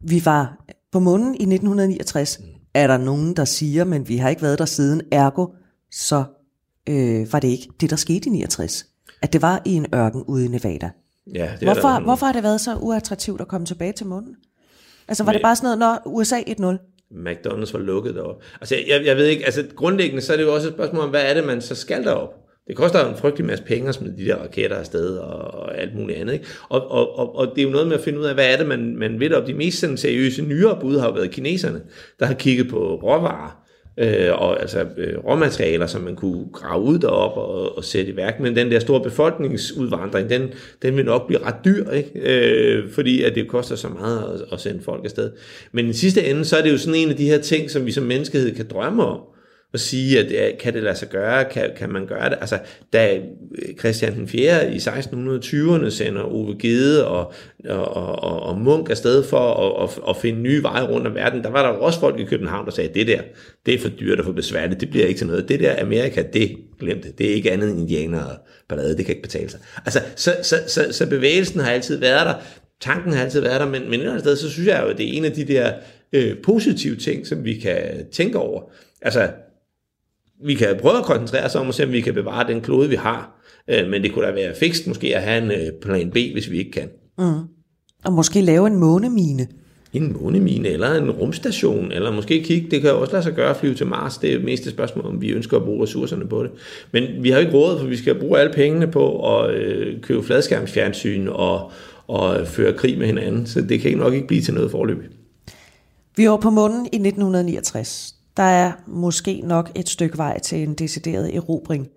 [0.00, 2.40] vi var på månen i 1969.
[2.74, 5.46] Er der nogen, der siger, men vi har ikke været der siden, ergo,
[5.90, 6.24] så
[6.88, 8.86] øh, var det ikke det, der skete i 69.
[9.22, 10.90] At det var i en ørken ude i Nevada.
[11.34, 14.06] Ja, det er Hvorfor, der, hvorfor har det været så uattraktivt at komme tilbage til
[14.06, 14.36] månen?
[15.08, 16.78] Altså, var Men- det bare sådan noget, når USA 1-0?
[17.12, 18.44] McDonald's var lukket deroppe.
[18.60, 21.10] Altså, jeg, jeg ved ikke, altså grundlæggende, så er det jo også et spørgsmål om,
[21.10, 22.34] hvad er det, man så skal derop?
[22.66, 25.78] Det koster jo en frygtelig masse penge at smide de der raketter afsted og, og
[25.78, 26.32] alt muligt andet.
[26.32, 26.46] Ikke?
[26.68, 28.56] Og, og, og, og, det er jo noget med at finde ud af, hvad er
[28.56, 29.46] det, man, man vil op.
[29.46, 31.80] De mest sådan, seriøse nyere bud har jo været kineserne,
[32.20, 33.61] der har kigget på råvarer,
[33.96, 38.16] øh, og altså øh, råmaterialer, som man kunne grave ud derop og, og sætte i
[38.16, 38.40] værk.
[38.40, 40.50] Men den der store befolkningsudvandring, den,
[40.82, 42.10] den vil nok blive ret dyr, ikke?
[42.14, 45.30] Øh, fordi at det koster så meget at, at sende folk afsted.
[45.72, 47.86] Men i sidste ende, så er det jo sådan en af de her ting, som
[47.86, 49.20] vi som menneskehed kan drømme om
[49.72, 52.38] og sige, at kan det lade sig gøre, kan, kan man gøre det?
[52.40, 52.58] Altså,
[52.92, 54.74] da øh, Christian den 4.
[54.74, 57.32] i 1620'erne sender Ove Gede og,
[57.68, 61.42] og, og, og Munk afsted for at, at, at finde nye veje rundt om verden,
[61.42, 63.20] der var der også folk i København, der sagde, det der,
[63.66, 65.48] det er for dyrt og for besværligt, det bliver ikke til noget.
[65.48, 67.18] Det der Amerika, det glemte, det.
[67.18, 68.36] Det er ikke andet end indianer og
[68.68, 69.60] ballade, det kan ikke betale sig.
[69.84, 72.34] Altså, så, så, så, så bevægelsen har altid været der,
[72.80, 74.88] tanken har altid været der, men, men et eller andet sted, så synes jeg jo,
[74.88, 75.72] at det er en af de der
[76.12, 78.62] øh, positive ting, som vi kan tænke over.
[79.02, 79.28] Altså,
[80.44, 82.88] vi kan prøve at koncentrere os om at se, om vi kan bevare den klode,
[82.88, 83.42] vi har.
[83.68, 86.50] Øh, men det kunne da være fikst måske at have en øh, plan B, hvis
[86.50, 86.88] vi ikke kan.
[88.04, 89.46] Og måske lave en månemine.
[89.92, 93.56] En månemine eller en rumstation, eller måske kigge, det kan også lade sig gøre at
[93.56, 94.18] flyve til Mars.
[94.18, 96.50] Det er jo mest et spørgsmål, om vi ønsker at bruge ressourcerne på det.
[96.92, 100.22] Men vi har ikke råd, for vi skal bruge alle pengene på at øh, købe
[100.22, 101.70] fladskærmsfjernsyn og,
[102.06, 103.46] og føre krig med hinanden.
[103.46, 104.98] Så det kan nok ikke blive til noget forløb.
[106.16, 108.14] Vi var på månen i 1969.
[108.36, 111.88] Der er måske nok et stykke vej til en decideret erobring.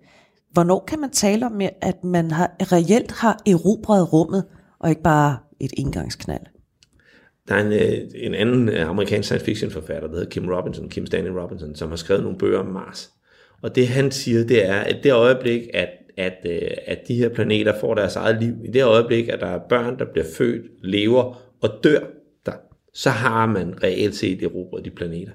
[0.52, 4.44] Hvornår kan man tale om, at man har, reelt har erobret rummet,
[4.78, 6.42] og ikke bare et engangsknald?
[7.48, 10.88] Der er en, øh, en anden øh, amerikansk science fiction forfatter, der hedder Kim Robinson,
[10.88, 13.10] Kim Stanley Robinson, som har skrevet nogle bøger om Mars.
[13.62, 17.28] Og det han siger, det er, at det øjeblik, at, at, øh, at de her
[17.28, 20.62] planeter får deres eget liv, i det øjeblik, at der er børn, der bliver født,
[20.82, 22.00] lever og dør
[22.46, 22.52] der,
[22.94, 25.32] så har man reelt set erobret de planeter.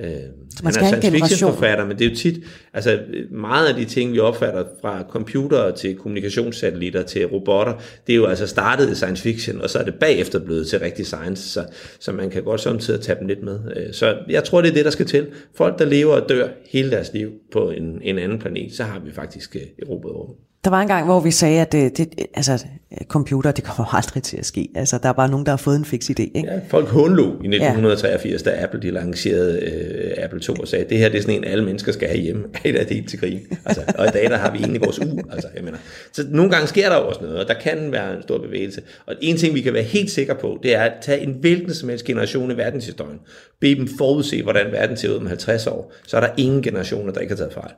[0.00, 0.22] Øh, han
[0.66, 3.74] er skal have en science fiction forfatter, men det er jo tit, altså meget af
[3.74, 7.74] de ting, vi opfatter fra computere til kommunikationssatellitter til robotter,
[8.06, 10.78] det er jo altså startet i science fiction, og så er det bagefter blevet til
[10.78, 11.64] rigtig science, så,
[12.00, 13.60] så man kan godt samtidig tage dem lidt med.
[13.76, 15.26] Øh, Så jeg tror, det er det, der skal til.
[15.54, 19.00] Folk, der lever og dør hele deres liv på en, en anden planet, så har
[19.00, 20.36] vi faktisk øh, erobret rummet.
[20.64, 22.66] Der var en gang, hvor vi sagde, at det, det, altså,
[23.08, 24.68] computer, det kommer aldrig til at ske.
[24.74, 26.20] Altså, der er bare nogen, der har fået en fix idé.
[26.20, 26.48] Ikke?
[26.52, 30.98] Ja, folk håndlå i 1983, da Apple de lancerede øh, Apple 2 og sagde, det
[30.98, 32.44] her det er sådan en, alle mennesker skal have hjemme.
[32.54, 33.40] Ej, det er det helt til grin.
[33.64, 35.22] Altså, og i dag der har vi egentlig vores uge.
[35.32, 35.78] Altså, jeg mener.
[36.12, 38.82] Så nogle gange sker der også noget, og der kan være en stor bevægelse.
[39.06, 41.74] Og en ting, vi kan være helt sikre på, det er at tage en hvilken
[41.74, 43.18] som helst generation i verdenshistorien,
[43.60, 47.12] bede dem forudse, hvordan verden ser ud om 50 år, så er der ingen generationer,
[47.12, 47.70] der ikke har taget fejl.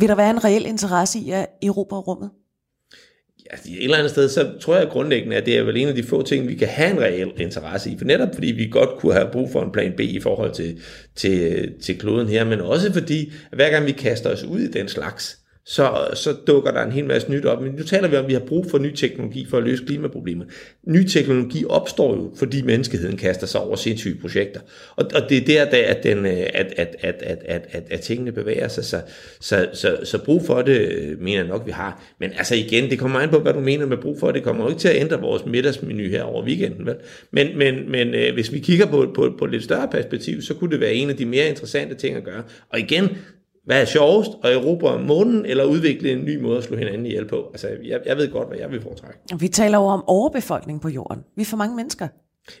[0.00, 2.30] Vil der være en reel interesse i at erobre rummet?
[3.52, 5.94] Ja, et eller andet sted, så tror jeg grundlæggende, at det er vel en af
[5.94, 7.98] de få ting, vi kan have en reel interesse i.
[7.98, 10.80] For netop fordi vi godt kunne have brug for en plan B i forhold til,
[11.16, 14.70] til, til kloden her, men også fordi, at hver gang vi kaster os ud i
[14.70, 17.62] den slags, så, så dukker der en hel masse nyt op.
[17.62, 19.84] Men nu taler vi om, at vi har brug for ny teknologi for at løse
[19.84, 20.46] klimaproblemet.
[20.86, 24.60] Ny teknologi opstår jo, fordi menneskeheden kaster sig over sindssyge projekter.
[24.96, 28.00] Og, og det er der, at, den, øh, at, at, at, at, at, at, at
[28.00, 28.84] tingene bevæger sig.
[28.84, 29.00] Så,
[29.40, 32.02] så, så, så brug for det, øh, mener jeg nok, vi har.
[32.20, 34.34] Men altså igen, det kommer an på, hvad du mener med brug for det.
[34.34, 36.86] Det kommer jo ikke til at ændre vores middagsmenu her over weekenden.
[36.86, 36.96] Vel?
[37.30, 40.54] Men, men, men øh, hvis vi kigger på, på, på et lidt større perspektiv, så
[40.54, 42.42] kunne det være en af de mere interessante ting at gøre.
[42.72, 43.08] Og igen,
[43.64, 47.28] hvad er sjovest, at erobre månen, eller udvikle en ny måde at slå hinanden ihjel
[47.28, 47.50] på?
[47.52, 49.18] Altså, jeg, jeg ved godt, hvad jeg vil foretrække.
[49.38, 51.24] Vi taler jo om overbefolkning på jorden.
[51.36, 52.08] Vi er for mange mennesker.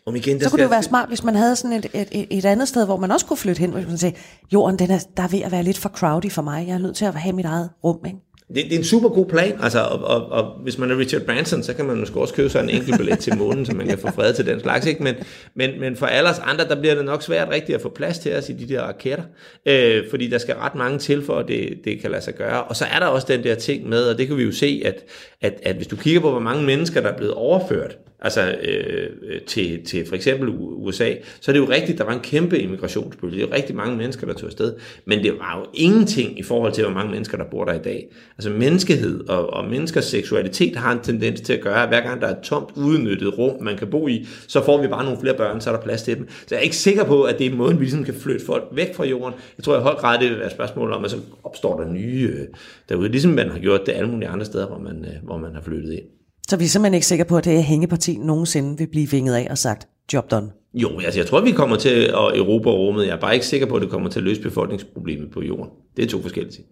[0.06, 2.26] Om igen, så kunne det jo være smart, hvis man havde sådan et, et, et,
[2.30, 4.16] et andet sted, hvor man også kunne flytte hen, hvis man sagde,
[4.52, 6.66] jorden den er, der er ved at være lidt for crowdy for mig.
[6.66, 8.04] Jeg er nødt til at have mit eget rum.
[8.06, 8.18] Ikke?
[8.54, 11.22] Det, det er en super god plan, altså, og, og, og hvis man er Richard
[11.22, 13.86] Branson, så kan man måske også købe sig en enkelt billet til månen, så man
[13.86, 15.02] kan få fred til den slags, ikke?
[15.02, 15.14] Men,
[15.54, 18.18] men, men for alle os andre, der bliver det nok svært rigtigt at få plads
[18.18, 19.24] til os i de der raketter,
[19.66, 22.62] øh, fordi der skal ret mange til, for at det, det kan lade sig gøre.
[22.62, 24.82] Og så er der også den der ting med, og det kan vi jo se,
[24.84, 25.04] at,
[25.40, 29.10] at, at hvis du kigger på, hvor mange mennesker, der er blevet overført altså øh,
[29.22, 32.58] øh, til, til for eksempel USA, så er det jo rigtigt, der var en kæmpe
[32.58, 33.36] immigrationsbølge.
[33.36, 34.74] Det er jo rigtig mange mennesker, der tog afsted.
[35.04, 37.78] Men det var jo ingenting i forhold til, hvor mange mennesker, der bor der i
[37.78, 38.08] dag.
[38.38, 42.20] Altså menneskehed og, og menneskers seksualitet har en tendens til at gøre, at hver gang
[42.20, 45.20] der er et tomt udnyttet rum, man kan bo i, så får vi bare nogle
[45.20, 46.28] flere børn, så er der plads til dem.
[46.28, 48.64] Så jeg er ikke sikker på, at det er måden, vi ligesom kan flytte folk
[48.72, 49.34] væk fra jorden.
[49.58, 52.30] Jeg tror i høj grad, det vil være spørgsmål om, at så opstår der nye
[52.34, 52.46] øh,
[52.88, 55.54] derude, ligesom man har gjort det alle mulige andre steder, hvor man, øh, hvor man
[55.54, 56.19] har flyttet ind.
[56.50, 59.34] Så vi er simpelthen ikke sikre på, at det her hængeparti nogensinde vil blive vinget
[59.34, 60.50] af og sagt, job done.
[60.74, 63.06] Jo, altså jeg tror, vi kommer til at erobre rummet.
[63.06, 65.70] Jeg er bare ikke sikker på, at det kommer til at løse befolkningsproblemet på jorden.
[65.96, 66.66] Det er to forskellige ting.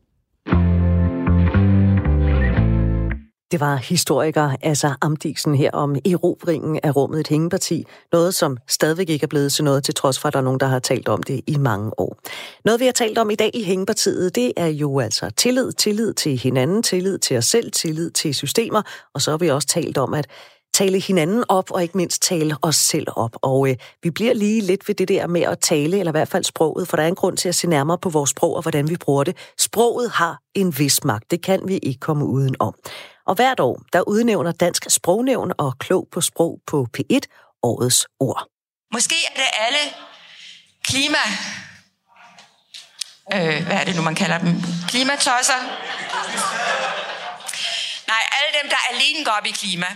[3.51, 7.85] Det var historiker Asa Amdisen her om erobringen af rummet et hængeparti.
[8.13, 10.61] Noget, som stadigvæk ikke er blevet til noget, til trods for, at der er nogen,
[10.61, 12.19] der har talt om det i mange år.
[12.65, 16.15] Noget, vi har talt om i dag i hængepartiet, det er jo altså tillid, tillid
[16.15, 18.83] til hinanden, tillid til os selv, tillid til systemer.
[19.15, 20.27] Og så har vi også talt om, at
[20.75, 23.37] tale hinanden op, og ikke mindst tale os selv op.
[23.43, 26.29] Og øh, vi bliver lige lidt ved det der med at tale, eller i hvert
[26.29, 28.63] fald sproget, for der er en grund til at se nærmere på vores sprog og
[28.63, 29.37] hvordan vi bruger det.
[29.59, 32.75] Sproget har en vis magt, det kan vi ikke komme uden om.
[33.29, 37.21] Og hvert år, der udnævner Dansk Sprognævn og Klog på Sprog på P1
[37.63, 38.47] årets ord.
[38.93, 39.95] Måske er det alle
[40.85, 41.23] klima...
[43.35, 44.49] Øh, hvad er det nu, man kalder dem?
[44.89, 45.61] Klimatosser?
[48.13, 49.87] Nej, alle dem, der alene går op i klima.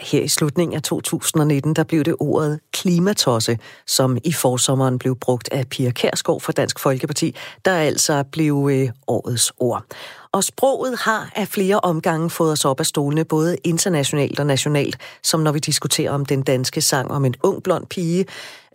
[0.00, 5.48] Her i slutningen af 2019, der blev det ordet klimatosse, som i forsommeren blev brugt
[5.52, 9.84] af Pia Kærsgaard fra Dansk Folkeparti, der altså blev øh, årets ord.
[10.32, 14.96] Og sproget har af flere omgange fået os op af stolene, både internationalt og nationalt,
[15.22, 18.26] som når vi diskuterer om den danske sang om en ung blond pige,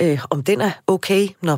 [0.01, 1.55] øh, om den er okay, når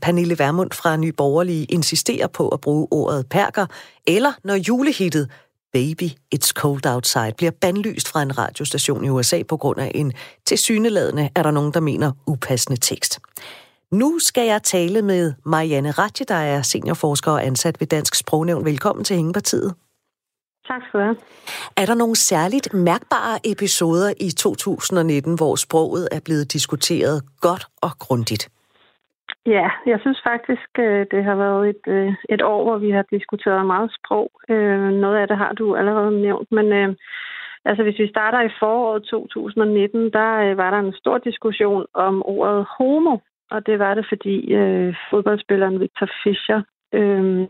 [0.00, 3.66] Pernille Vermund fra Ny Borgerlige insisterer på at bruge ordet perker,
[4.06, 5.28] eller når julehittet
[5.72, 10.12] Baby, It's Cold Outside bliver bandlyst fra en radiostation i USA på grund af en
[10.46, 13.18] tilsyneladende, er der nogen, der mener, upassende tekst.
[13.92, 18.64] Nu skal jeg tale med Marianne Ratje, der er seniorforsker og ansat ved Dansk Sprognævn.
[18.64, 19.74] Velkommen til Hængepartiet.
[20.68, 21.16] Tak skal du have.
[21.76, 27.92] Er der nogle særligt mærkbare episoder i 2019, hvor sproget er blevet diskuteret godt og
[28.04, 28.44] grundigt?
[29.46, 33.04] Ja, jeg synes faktisk, øh, det har været et, øh, et år, hvor vi har
[33.10, 34.30] diskuteret meget sprog.
[34.48, 36.66] Øh, noget af det har du allerede nævnt, men
[37.64, 42.66] altså hvis vi starter i foråret 2019, der var der en stor diskussion om ordet
[42.78, 43.16] homo,
[43.50, 47.46] og det var det, fordi øh, fodboldspilleren Victor Fischer øh,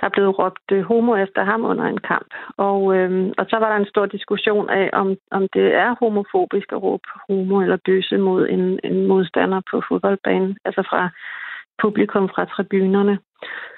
[0.00, 2.30] der blev råbt øh, homo efter ham under en kamp.
[2.56, 6.72] Og, øh, og så var der en stor diskussion af, om, om det er homofobisk
[6.72, 11.10] at råbe homo eller bøse mod en, en modstander på fodboldbanen, altså fra
[11.82, 13.18] publikum fra tribunerne,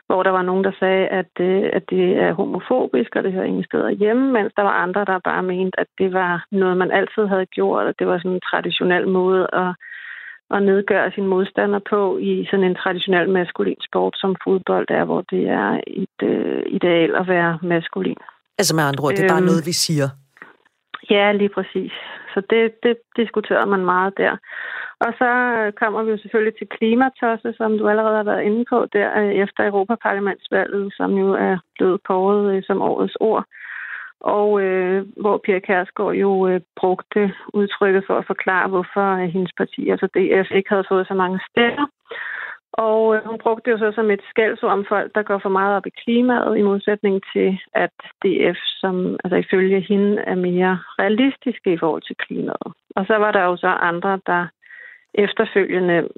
[0.07, 3.45] hvor der var nogen, der sagde, at, øh, at det er homofobisk, og det hører
[3.45, 6.91] ingen steder hjemme, mens der var andre, der bare mente, at det var noget, man
[6.91, 9.75] altid havde gjort, og det var sådan en traditionel måde at
[10.51, 15.21] at nedgøre sin modstander på i sådan en traditionel maskulin sport som fodbold er, hvor
[15.21, 18.17] det er et øh, ideal at være maskulin.
[18.59, 20.09] Altså med andre ord, det er bare øhm, noget, vi siger?
[21.11, 21.93] Ja, lige præcis.
[22.35, 24.37] Så det, det diskuterer man meget der.
[25.01, 25.31] Og så
[25.81, 29.33] kommer vi jo selvfølgelig til klimatosse, som du allerede har været inde på der øh,
[29.45, 33.45] efter Europaparlamentsvalget, som jo er blevet kåret øh, som årets ord
[34.21, 39.53] og øh, hvor Pia Kærsgaard jo øh, brugte udtrykket for at forklare, hvorfor øh, hendes
[39.57, 41.87] parti, altså DF, ikke havde fået så mange stemmer.
[42.73, 45.49] Og øh, hun brugte det jo så som et skældsord om folk, der går for
[45.49, 50.79] meget op i klimaet, i modsætning til, at DF, som altså ifølge hende, er mere
[50.99, 52.69] realistiske i forhold til klimaet.
[52.97, 54.47] Og så var der jo så andre, der
[55.15, 56.09] efterfølgende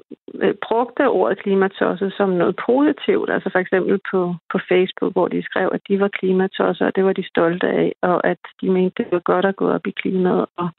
[0.41, 3.29] øh, brugte ordet klimatosset som noget positivt.
[3.29, 7.05] Altså for eksempel på, på Facebook, hvor de skrev, at de var klimatosser, og det
[7.05, 9.91] var de stolte af, og at de mente, det var godt at gå op i
[9.91, 10.45] klimaet.
[10.57, 10.69] Og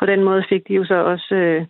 [0.00, 1.66] på den måde fik de jo så også øh,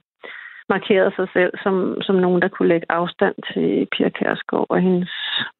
[0.69, 5.13] markeret sig selv som, som nogen, der kunne lægge afstand til Pia Kærsgaard og hendes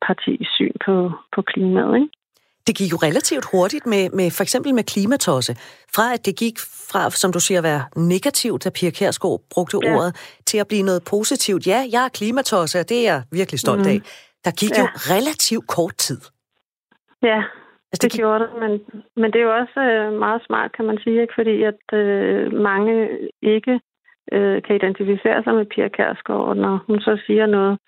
[0.07, 1.97] partis syn på, på klimaet.
[1.97, 2.09] Ikke?
[2.67, 5.53] Det gik jo relativt hurtigt med, med for eksempel med klimatosse.
[5.97, 6.57] Fra at det gik
[6.91, 9.95] fra, som du siger, at være negativt, da Pia Kærsgaard brugte ja.
[9.95, 10.11] ordet,
[10.47, 11.67] til at blive noget positivt.
[11.67, 13.93] Ja, jeg er klimatosse, og det er jeg virkelig stolt mm.
[13.93, 13.99] af.
[14.45, 14.81] Der gik ja.
[14.83, 16.21] jo relativt kort tid.
[17.31, 17.41] Ja,
[17.91, 18.21] altså, det, det gik...
[18.21, 18.73] gjorde det, men,
[19.21, 21.35] men det er jo også øh, meget smart, kan man sige, ikke?
[21.39, 22.95] fordi at øh, mange
[23.43, 23.75] ikke
[24.33, 27.79] øh, kan identificere sig med Pia Kærsgaard, når hun så siger noget, øh,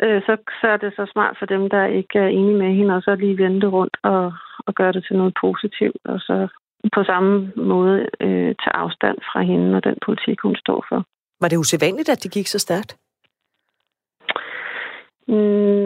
[0.00, 3.02] så, så er det så smart for dem, der ikke er enige med hende, og
[3.02, 4.32] så lige vente rundt og,
[4.66, 6.48] og gøre det til noget positivt, og så
[6.92, 11.04] på samme måde øh, tage afstand fra hende og den politik, hun står for.
[11.40, 12.96] Var det usædvanligt, at det gik så stærkt?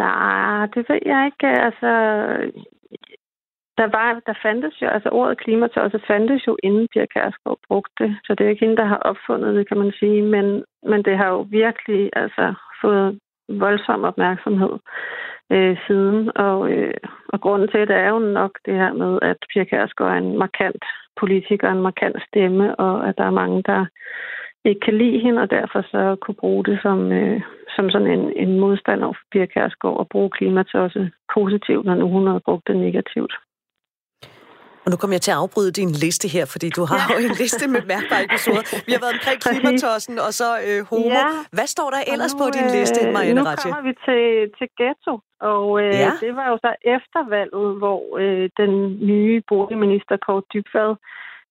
[0.02, 1.46] Nej, det ved jeg ikke.
[1.46, 1.90] Altså,
[3.78, 8.16] der, var, der fandtes jo, altså ordet klimatosset fandtes jo inden Pia Kærsgaard brugte det,
[8.24, 11.16] så det er ikke hende, der har opfundet det, kan man sige, men, men det
[11.16, 14.74] har jo virkelig altså, fået voldsom opmærksomhed
[15.52, 16.36] øh, siden.
[16.36, 16.94] Og, øh,
[17.28, 20.38] og grunden til det er jo nok det her med, at Pia Kærsgaard er en
[20.38, 20.84] markant
[21.20, 23.86] politiker, en markant stemme, og at der er mange, der
[24.64, 27.40] ikke kan lide hende, og derfor så kunne bruge det som, øh,
[27.76, 31.94] som sådan en, en modstander for Pia Kærsgaard og bruge klima til også positivt, når
[31.94, 33.34] nu hun har brugt det negativt.
[34.84, 37.34] Og nu kommer jeg til at afbryde din liste her, fordi du har jo en
[37.42, 38.62] liste med mærkbare episoder.
[38.86, 41.08] Vi har været omkring klimatossen og så øh, homo.
[41.18, 41.26] Ja.
[41.56, 43.70] Hvad står der ellers nu, på din liste, øh, Marianne Ratje?
[43.70, 44.22] Nu kommer vi til,
[44.58, 45.14] til ghetto,
[45.52, 46.12] og øh, ja.
[46.24, 48.72] det var jo så efter valget, hvor øh, den
[49.10, 50.92] nye boligminister Kåre Dybvad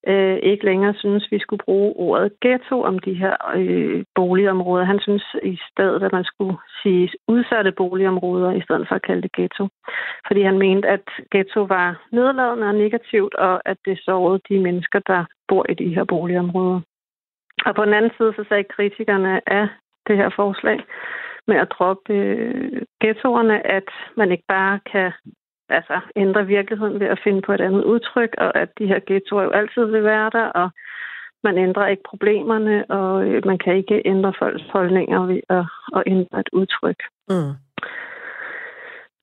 [0.08, 4.84] øh, ikke længere synes, vi skulle bruge ordet ghetto om de her øh, boligområder.
[4.84, 9.22] Han synes i stedet, at man skulle sige udsatte boligområder, i stedet for at kalde
[9.22, 9.68] det ghetto.
[10.28, 15.00] Fordi han mente, at ghetto var nedladende og negativt, og at det sårede de mennesker,
[15.08, 16.82] der bor i de her boligområder.
[17.66, 19.68] Og på den anden side, så sagde kritikerne af
[20.08, 20.80] det her forslag
[21.48, 25.12] med at droppe øh, ghettoerne, at man ikke bare kan
[25.72, 29.44] altså, ændre virkeligheden ved at finde på et andet udtryk, og at de her ghettoer
[29.44, 30.70] jo altid vil være der, og
[31.44, 36.04] man ændrer ikke problemerne, og øh, man kan ikke ændre folks holdninger ved at, at
[36.06, 37.00] ændre et udtryk.
[37.30, 37.54] Mm.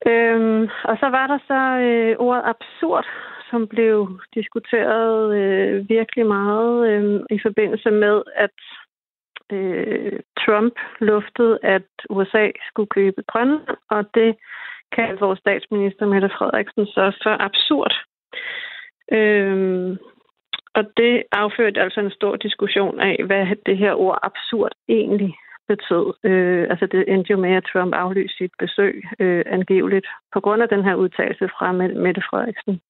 [0.07, 3.07] Øhm, og så var der så øh, ordet absurd,
[3.51, 8.59] som blev diskuteret øh, virkelig meget øh, i forbindelse med, at
[9.53, 14.37] øh, Trump luftede, at USA skulle købe Grønland, og det
[14.93, 17.95] kaldte vores statsminister Mette Frederiksen så for absurd.
[19.13, 19.99] Øhm,
[20.75, 25.35] og det afførte altså en stor diskussion af, hvad det her ord absurd egentlig
[25.69, 26.07] betød.
[26.25, 30.63] Øh, altså det endte jo med, at Trump aflyste sit besøg øh, angiveligt på grund
[30.63, 32.81] af den her udtalelse fra Mette Frederiksen.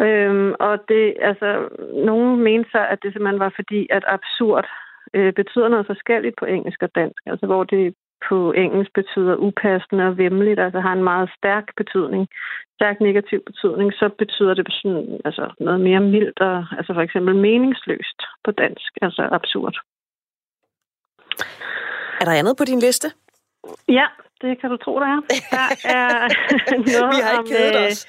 [0.00, 1.68] Øhm, og det, altså,
[2.10, 4.66] nogen mente så, at det simpelthen var fordi, at absurd
[5.14, 7.22] øh, betyder noget forskelligt på engelsk og dansk.
[7.26, 7.94] Altså hvor det
[8.28, 12.28] på engelsk betyder upassende og vemmeligt, altså har en meget stærk betydning,
[12.78, 17.34] stærk negativ betydning, så betyder det sådan, altså noget mere mildt og altså for eksempel
[17.36, 19.76] meningsløst på dansk, altså absurd.
[22.20, 23.08] Er der andet på din liste?
[23.88, 24.06] Ja,
[24.40, 25.20] det kan du tro, der er.
[25.56, 26.28] Der er
[26.76, 28.06] noget vi har ikke kedet om, øh, os.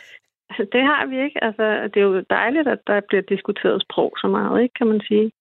[0.76, 1.44] Det har vi ikke.
[1.44, 5.02] Altså, det er jo dejligt, at der bliver diskuteret sprog så meget, ikke, kan man
[5.08, 5.32] sige.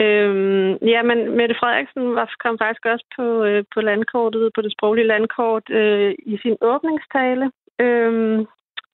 [0.00, 4.72] Øhm, ja, men Mette Frederiksen var, kom faktisk også på, øh, på landkortet, på det
[4.72, 7.50] sproglige landkort, øh, i sin åbningstale,
[7.80, 8.46] øh,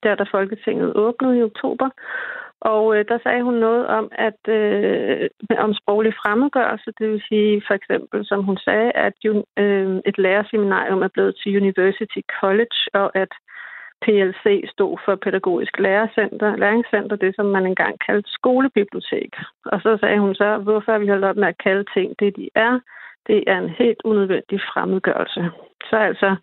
[0.02, 1.88] der da Folketinget åbnede i oktober.
[2.60, 7.62] Og øh, der sagde hun noget om, at øh, om sproglig fremmedgørelse, det vil sige
[7.66, 9.12] for eksempel, som hun sagde, at
[9.58, 13.32] øh, et lærerseminarium er blevet til University College, og at
[14.04, 19.32] PLC stod for Pædagogisk Lærercenter, Læringscenter, det som man engang kaldte skolebibliotek.
[19.64, 22.50] Og så sagde hun så, hvorfor vi holdt op med at kalde ting det, de
[22.54, 22.80] er?
[23.26, 25.50] Det er en helt unødvendig fremmedgørelse.
[25.90, 26.36] Så altså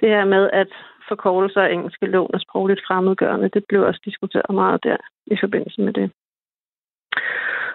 [0.00, 0.68] det her med, at
[1.08, 4.96] forkortelser af engelske lån er sprogligt fremmedgørende, det blev også diskuteret meget der
[5.26, 6.10] i forbindelse med det.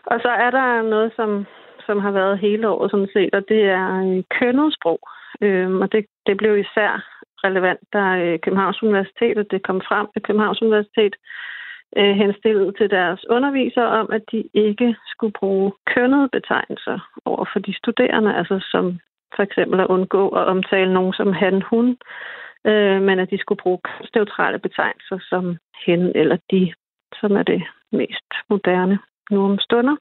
[0.05, 1.45] Og så er der noget, som,
[1.85, 4.99] som har været hele året sådan set, og det er øh, kønnet sprog.
[5.41, 6.91] Øhm, og det, det blev især
[7.43, 11.15] relevant, da øh, Københavns Universitet, og det kom frem, at Københavns Universitet
[11.97, 17.59] øh, henstillede til deres undervisere om, at de ikke skulle bruge kønnede betegnelser over for
[17.59, 18.99] de studerende, altså som
[19.35, 21.97] for eksempel at undgå at omtale nogen som han, hun,
[22.65, 26.73] øh, men at de skulle bruge kønsneutrale betegnelser som hen eller de,
[27.19, 28.99] som er det mest moderne
[29.31, 29.95] nu om stunder.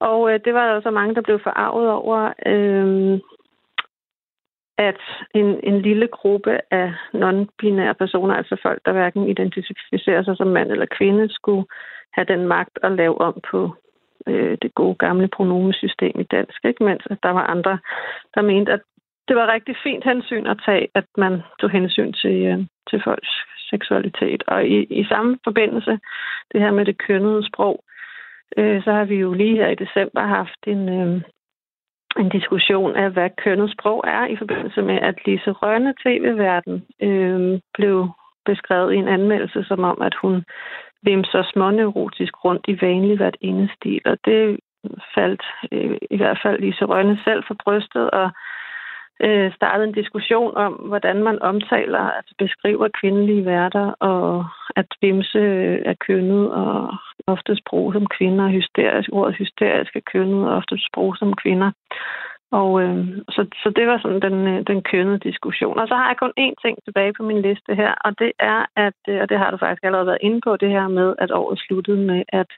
[0.00, 3.20] Og øh, det var der så mange, der blev forarvet over, øh,
[4.78, 5.00] at
[5.34, 10.70] en, en lille gruppe af non-binære personer, altså folk, der hverken identificerer sig som mand
[10.72, 11.66] eller kvinde, skulle
[12.12, 13.74] have den magt at lave om på
[14.26, 16.84] øh, det gode gamle pronomesystem i dansk, ikke?
[16.84, 17.78] mens at der var andre,
[18.34, 18.80] der mente, at
[19.28, 22.58] det var rigtig fint hensyn at tage, at man tog hensyn til, øh,
[22.90, 23.28] til folks
[23.70, 24.42] seksualitet.
[24.46, 25.98] Og i, i samme forbindelse,
[26.52, 27.84] det her med det kønnede sprog,
[28.56, 31.22] øh, så har vi jo lige her i december haft en, øh,
[32.18, 37.60] en diskussion af, hvad kønnet sprog er, i forbindelse med, at Lise Rønne, tv-verden, øh,
[37.74, 38.08] blev
[38.46, 40.44] beskrevet i en anmeldelse som om, at hun
[41.02, 43.36] vimser småneurotisk rundt i vanlig hvert
[43.76, 44.00] stil.
[44.04, 44.58] Og det
[45.14, 45.42] faldt
[45.72, 48.30] øh, i hvert fald Lise Rønne selv for brystet, og
[49.20, 54.44] øh, startet en diskussion om, hvordan man omtaler, altså beskriver kvindelige værter, og
[54.76, 56.94] at vimse øh, er kønnet, og
[57.26, 61.70] ofte bruges som kvinder, hysterisk, ordet hysterisk er kønnet, og ofte bruges som kvinder.
[62.50, 65.78] Og øh, så, så det var sådan den, øh, den kønnede diskussion.
[65.78, 68.66] Og så har jeg kun én ting tilbage på min liste her, og det er,
[68.76, 71.30] at, øh, og det har du faktisk allerede været inde på, det her med, at
[71.30, 72.50] året sluttede med, at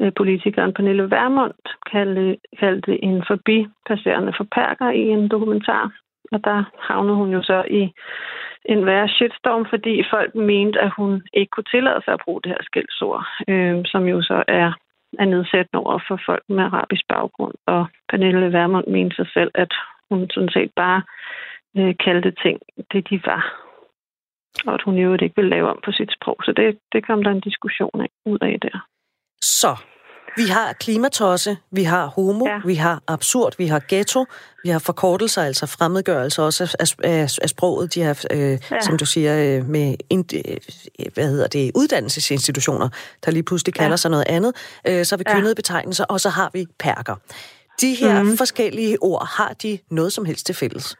[0.00, 1.54] Øh, politikeren Pernille Vermund
[1.90, 5.92] kaldte, kaldte en forbipasserende forperker i en dokumentar.
[6.32, 7.92] Og der havnede hun jo så i
[8.64, 12.50] en værre shitstorm, fordi folk mente, at hun ikke kunne tillade sig at bruge det
[12.52, 14.72] her skældsord, øh, som jo så er,
[15.18, 17.54] er nedsættende over for folk med arabisk baggrund.
[17.66, 19.72] Og Pernille Vermund mente sig selv, at
[20.10, 21.02] hun sådan set bare
[21.78, 22.60] øh, kaldte ting
[22.92, 23.42] det, de var.
[24.66, 26.36] Og at hun jo ikke ville lave om på sit sprog.
[26.44, 28.78] Så det, det kom der en diskussion af, ud af der.
[29.44, 29.76] Så
[30.36, 32.58] vi har klimatosse, vi har homo, ja.
[32.66, 34.24] vi har absurd, vi har ghetto,
[34.64, 38.80] vi har forkortelser, altså fremmedgørelse også af, af, af sproget, de har, øh, ja.
[38.80, 40.56] som du siger, øh, med ind, øh,
[41.14, 42.88] hvad hedder det, uddannelsesinstitutioner,
[43.24, 44.02] der lige pludselig kalder ja.
[44.04, 44.52] sig noget andet.
[44.88, 45.60] Øh, så har vi kønnede ja.
[45.62, 47.16] betegnelser, og så har vi perker.
[47.80, 48.36] De her mm-hmm.
[48.36, 50.96] forskellige ord, har de noget som helst til fælles?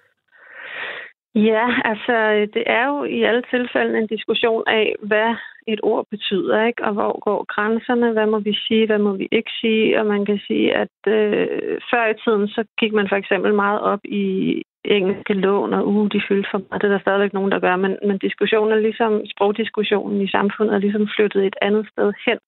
[1.34, 2.16] Ja, altså
[2.54, 5.30] det er jo i alle tilfælde en diskussion af, hvad
[5.66, 6.84] et ord betyder, ikke?
[6.84, 8.12] Og hvor går grænserne?
[8.12, 8.86] Hvad må vi sige?
[8.86, 10.00] Hvad må vi ikke sige?
[10.00, 13.80] Og man kan sige, at øh, før i tiden, så gik man for eksempel meget
[13.80, 16.82] op i engelske lån, og uh, de fyldte for meget.
[16.82, 17.76] Det er der stadigvæk nogen, der gør.
[17.76, 22.38] Men, men diskussionen er ligesom, sprogdiskussionen i samfundet er ligesom flyttet et andet sted hen.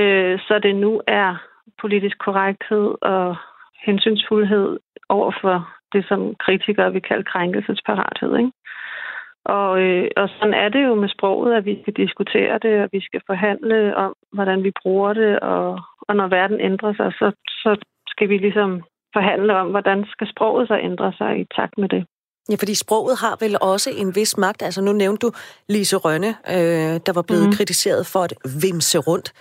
[0.00, 1.36] Øh, så det nu er
[1.80, 3.36] politisk korrekthed og
[3.86, 8.38] hensynsfuldhed over for det, som kritikere vil kalde krænkelsesparathed.
[8.38, 8.52] Ikke?
[9.48, 12.88] Og, øh, og sådan er det jo med sproget, at vi skal diskutere det, og
[12.92, 17.32] vi skal forhandle om, hvordan vi bruger det, og, og når verden ændrer sig, så,
[17.48, 17.70] så
[18.12, 18.70] skal vi ligesom
[19.16, 22.06] forhandle om, hvordan skal sproget så ændre sig i takt med det.
[22.50, 24.62] Ja, fordi sproget har vel også en vis magt.
[24.62, 25.32] Altså nu nævnte du
[25.68, 27.52] Lise Rønne, øh, der var blevet mm.
[27.52, 28.32] kritiseret for at
[28.62, 29.32] vimse rundt.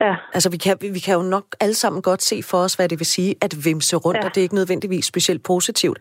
[0.00, 0.14] Ja.
[0.34, 2.98] Altså vi kan, vi kan jo nok alle sammen godt se for os, hvad det
[2.98, 4.24] vil sige at vimse rundt, ja.
[4.24, 5.98] og det er ikke nødvendigvis specielt positivt.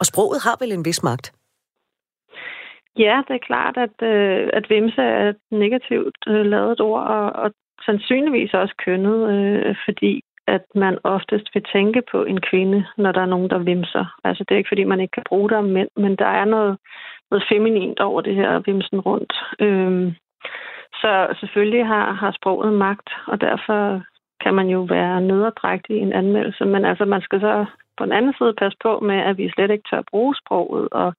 [0.00, 1.32] Og sproget har vel en vis magt?
[2.98, 7.32] Ja, det er klart, at, øh, at vimse er et negativt øh, lavet ord, og,
[7.32, 7.52] og
[7.86, 13.20] sandsynligvis også kønnet, øh, fordi at man oftest vil tænke på en kvinde, når der
[13.20, 14.04] er nogen, der vimser.
[14.24, 16.44] Altså det er ikke, fordi man ikke kan bruge det om mænd, men der er
[16.44, 16.78] noget,
[17.30, 19.32] noget feminint over det her vimsen rundt.
[19.60, 20.12] Øh,
[21.00, 24.02] så selvfølgelig har, har sproget magt, og derfor
[24.40, 26.64] kan man jo være nederdrægtig i en anmeldelse.
[26.64, 27.64] Men altså, man skal så
[27.98, 31.14] på den anden side passe på med, at vi slet ikke tør bruge sproget, og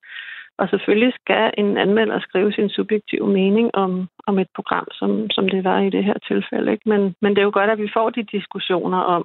[0.60, 3.92] og selvfølgelig skal en anmelder skrive sin subjektive mening om,
[4.28, 6.72] om et program, som, som det var i det her tilfælde.
[6.72, 6.90] Ikke?
[6.90, 9.24] Men, men det er jo godt, at vi får de diskussioner om,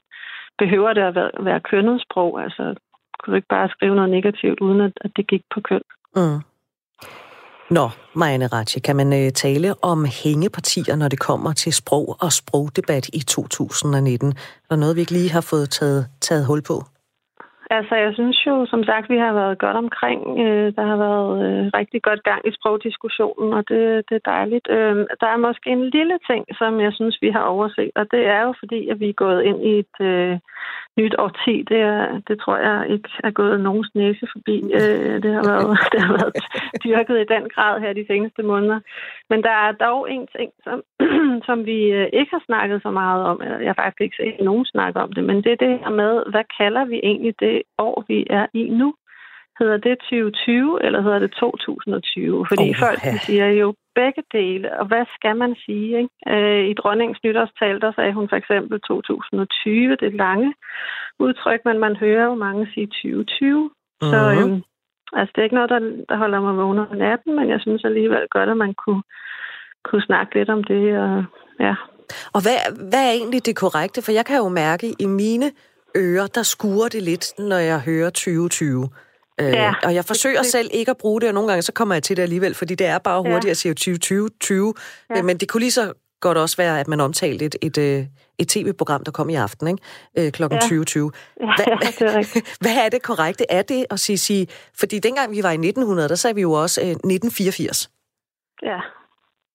[0.58, 2.42] behøver det at være, være kønnet sprog?
[2.44, 2.62] Altså,
[3.18, 5.82] kunne du ikke bare skrive noget negativt, uden at, at det gik på køn?
[6.16, 6.40] Mm.
[7.70, 12.32] Nå, Marianne Ratje, kan man øh, tale om hængepartier, når det kommer til sprog og
[12.32, 14.28] sprogdebat i 2019?
[14.28, 14.34] Er
[14.70, 16.93] der noget, vi ikke lige har fået taget, taget hul på?
[17.78, 20.20] Altså, jeg synes jo, som sagt, vi har været godt omkring.
[20.44, 24.66] Øh, der har været øh, rigtig godt gang i sprogdiskussionen, og det, det er dejligt.
[24.70, 28.22] Øh, der er måske en lille ting, som jeg synes, vi har overset, og det
[28.26, 30.38] er jo fordi, at vi er gået ind i et øh,
[30.98, 31.56] nyt årti.
[31.70, 34.56] Det, er, det tror jeg ikke er gået nogens næse forbi.
[34.80, 36.34] Øh, det, har været, det har været
[36.84, 38.80] dyrket i den grad her de seneste måneder.
[39.30, 40.82] Men der er dog en ting, som,
[41.48, 43.42] som vi øh, ikke har snakket så meget om.
[43.42, 46.22] Jeg har faktisk ikke set nogen snakke om det, men det er det her med,
[46.30, 48.94] hvad kalder vi egentlig det år, vi er i nu?
[49.58, 52.46] Hedder det 2020, eller hedder det 2020?
[52.48, 55.90] Fordi oh, folk de siger jo begge dele, og hvad skal man sige?
[56.00, 56.14] Ikke?
[56.32, 60.54] Øh, I dronningens nytårstal, der sagde hun for eksempel 2020, det lange
[61.18, 63.70] udtryk, men man hører jo mange sige 2020.
[63.70, 64.10] Uh-huh.
[64.12, 64.62] Så øhm,
[65.18, 67.84] altså, det er ikke noget, der, der holder mig vågen om natten, men jeg synes
[67.84, 69.02] alligevel godt, at man kunne,
[69.84, 71.24] kunne snakke lidt om det, og
[71.60, 71.74] ja,
[72.34, 72.58] Og hvad,
[72.90, 74.02] hvad er egentlig det korrekte?
[74.02, 75.48] For jeg kan jo mærke i mine
[75.96, 78.88] ører, der skuer det lidt, når jeg hører 2020.
[79.40, 81.72] Øh, ja, og jeg forsøger det, selv ikke at bruge det, og nogle gange så
[81.72, 83.50] kommer jeg til det alligevel, fordi det er bare hurtigt ja.
[83.50, 84.74] at sige 2020, 20.
[85.16, 85.22] Ja.
[85.22, 88.06] Men det kunne lige så godt også være, at man omtalte et, et, øh,
[88.38, 89.82] et tv-program, der kom i aften, ikke?
[90.18, 90.60] Øh, klokken ja.
[90.60, 91.12] 2020.
[91.40, 93.44] Ja, hvad, ja, det er hvad er det korrekte?
[93.50, 94.46] Er det at sige, sige...
[94.78, 97.90] Fordi dengang vi var i 1900, der sagde vi jo også øh, 1984.
[98.62, 98.78] Ja.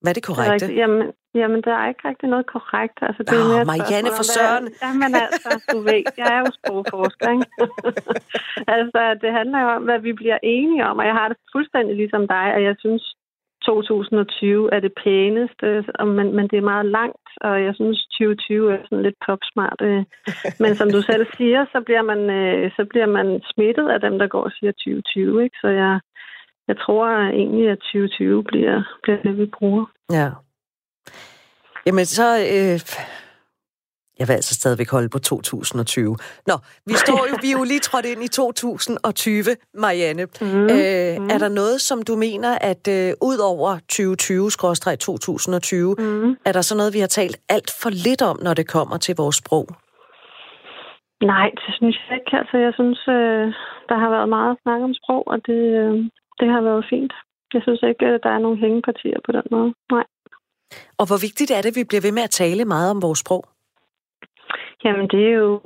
[0.02, 0.68] Hvad er det korrekte?
[0.68, 1.08] Det er jamen,
[1.42, 2.98] jamen, der er ikke rigtig noget korrekt.
[3.08, 4.68] Altså, det er mere Marianne for Søren.
[4.84, 7.48] Jamen altså, du ved, jeg er jo sprogforsker, ikke?
[8.78, 11.96] altså, det handler jo om, hvad vi bliver enige om, og jeg har det fuldstændig
[11.96, 13.04] ligesom dig, og jeg synes,
[13.66, 15.68] 2020 er det pæneste,
[16.18, 19.82] men, men det er meget langt, og jeg synes, 2020 er sådan lidt popsmart.
[19.82, 20.04] Øh.
[20.64, 24.20] Men som du selv siger, så bliver man, øh, så bliver man smittet af dem,
[24.20, 25.58] der går og siger 2020, ikke?
[25.62, 26.00] Så jeg,
[26.70, 27.06] jeg tror
[27.42, 29.86] egentlig, at 2020 bliver, bliver det, vi bruger.
[30.12, 30.30] Ja.
[31.86, 32.28] Jamen, så...
[32.56, 32.80] Øh,
[34.20, 36.18] jeg vil altså stadigvæk holde på 2020.
[36.48, 36.56] Nå,
[36.86, 39.44] vi står jo, vi er jo lige trådt ind i 2020,
[39.74, 40.26] Marianne.
[40.42, 40.64] Mm.
[40.76, 41.34] Øh, mm.
[41.34, 46.38] Er der noget, som du mener, at øh, ud over 2020-2020, mm.
[46.46, 49.16] er der så noget, vi har talt alt for lidt om, når det kommer til
[49.22, 49.66] vores sprog?
[51.34, 52.38] Nej, det synes jeg ikke.
[52.42, 53.46] Altså, jeg synes, øh,
[53.90, 55.96] der har været meget snak om sprog, og det, øh,
[56.40, 57.14] det har været fint.
[57.54, 59.74] Jeg synes ikke, at der er nogen hængepartier på den måde.
[59.92, 60.06] Nej.
[61.00, 63.20] Og hvor vigtigt er det, at vi bliver ved med at tale meget om vores
[63.20, 63.44] sprog?
[64.84, 65.60] Jamen, det er jo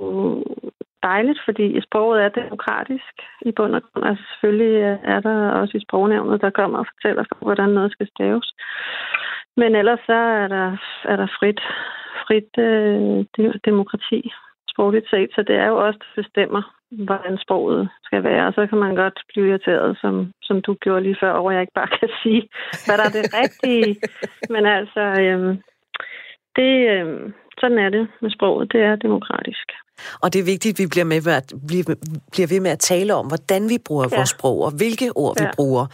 [1.04, 4.06] dejligt, fordi sproget er demokratisk i bund og grund.
[4.10, 8.54] Altså selvfølgelig er der også i sprognævnet, der kommer og fortæller, hvordan noget skal staves.
[9.58, 10.68] Men ellers så er der,
[11.12, 11.62] er der frit,
[12.26, 14.32] frit øh, demokrati
[14.74, 16.62] sprogligt set, så det er jo også, der bestemmer,
[17.08, 18.48] hvordan sproget skal være.
[18.48, 21.62] Og så kan man godt blive irriteret, som, som du gjorde lige før, hvor jeg
[21.62, 22.42] ikke bare kan sige,
[22.86, 23.96] hvad der er det rigtige.
[24.54, 25.54] Men altså, øhm,
[26.56, 28.72] det, øhm, sådan er det med sproget.
[28.74, 29.68] Det er demokratisk.
[30.24, 31.54] Og det er vigtigt, at vi bliver, med at,
[32.34, 34.18] bliver ved med at tale om, hvordan vi bruger ja.
[34.18, 35.46] vores sprog, og hvilke ord ja.
[35.46, 35.86] vi bruger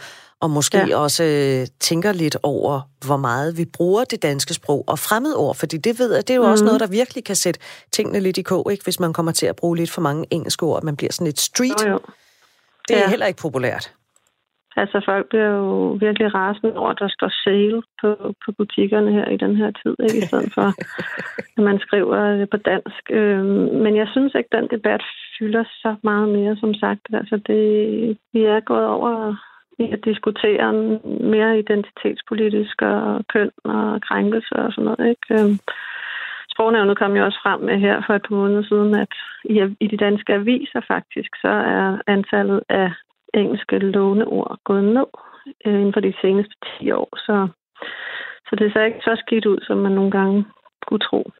[0.42, 0.96] og måske ja.
[0.96, 5.76] også øh, tænker lidt over, hvor meget vi bruger det danske sprog og fremmedord, fordi
[5.76, 6.50] det ved jeg, det er jo mm.
[6.50, 6.68] også mhm.
[6.68, 7.60] noget, der virkelig kan sætte
[7.92, 8.84] tingene lidt i kog, ikke?
[8.84, 11.40] hvis man kommer til at bruge lidt for mange engelske ord, man bliver sådan lidt
[11.40, 11.82] street.
[11.86, 11.98] Jo, jo.
[12.88, 13.08] Det er ja.
[13.08, 13.94] heller ikke populært.
[14.76, 19.28] Altså, folk bliver jo virkelig rasende over, at der står sale på, på butikkerne her
[19.28, 20.18] i den her tid, ikke?
[20.18, 20.66] i stedet for,
[21.56, 23.02] at man skriver det på dansk.
[23.10, 25.02] Øhm, men jeg synes ikke, den debat
[25.38, 27.00] fylder så meget mere, som sagt.
[27.12, 27.62] Altså, det,
[28.32, 29.36] vi er gået over
[29.80, 30.72] i at diskutere
[31.34, 35.10] mere identitetspolitisk og køn og krænkelse og sådan noget.
[35.12, 35.26] Ikke?
[35.34, 35.58] Øhm,
[36.52, 39.12] Sprognævnet kom jo også frem med her for et par måneder siden, at
[39.80, 42.90] i de danske aviser faktisk, så er antallet af
[43.34, 45.10] engelske låneord gået ned
[45.66, 47.08] øh, inden for de seneste 10 år.
[47.16, 47.48] Så,
[48.48, 50.44] så det ser ikke så skidt ud, som man nogle gange
[50.86, 51.30] kunne tro.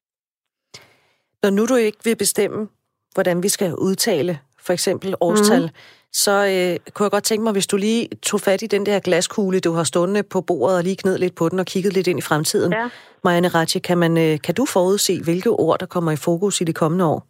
[1.43, 2.68] Når nu du ikke vil bestemme,
[3.14, 7.52] hvordan vi skal udtale for eksempel årstal, mm så øh, kunne jeg godt tænke mig,
[7.52, 10.82] hvis du lige tog fat i den der glaskugle, du har stående på bordet, og
[10.82, 12.72] lige kned lidt på den og kigget lidt ind i fremtiden.
[12.72, 12.88] Ja.
[13.24, 16.64] Marianne Ratje, kan, man, øh, kan du forudse, hvilke ord, der kommer i fokus i
[16.64, 17.30] de kommende år?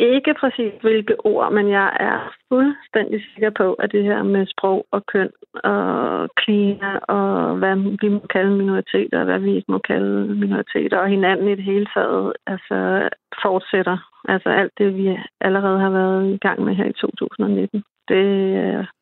[0.00, 4.86] Ikke præcis hvilke ord, men jeg er fuldstændig sikker på, at det her med sprog
[4.90, 5.30] og køn
[5.64, 10.98] og klima og hvad vi må kalde minoriteter og hvad vi ikke må kalde minoriteter
[10.98, 13.08] og hinanden i det hele taget altså
[13.42, 13.98] fortsætter.
[14.28, 17.82] Altså alt det, vi allerede har været i gang med her i 2019.
[18.08, 18.18] Det,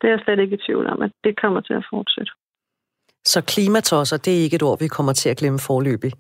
[0.01, 2.33] det er jeg slet ikke i tvivl om, at det kommer til at fortsætte.
[3.25, 6.13] Så klimatosser, det er ikke et ord, vi kommer til at glemme forløbig?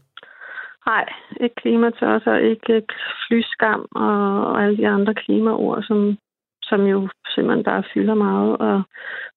[0.86, 1.06] Nej,
[1.40, 2.82] ikke klimatosser, ikke
[3.28, 6.18] flyskam og, og alle de andre klimaord, som,
[6.62, 8.56] som jo simpelthen bare fylder meget.
[8.56, 8.82] Og,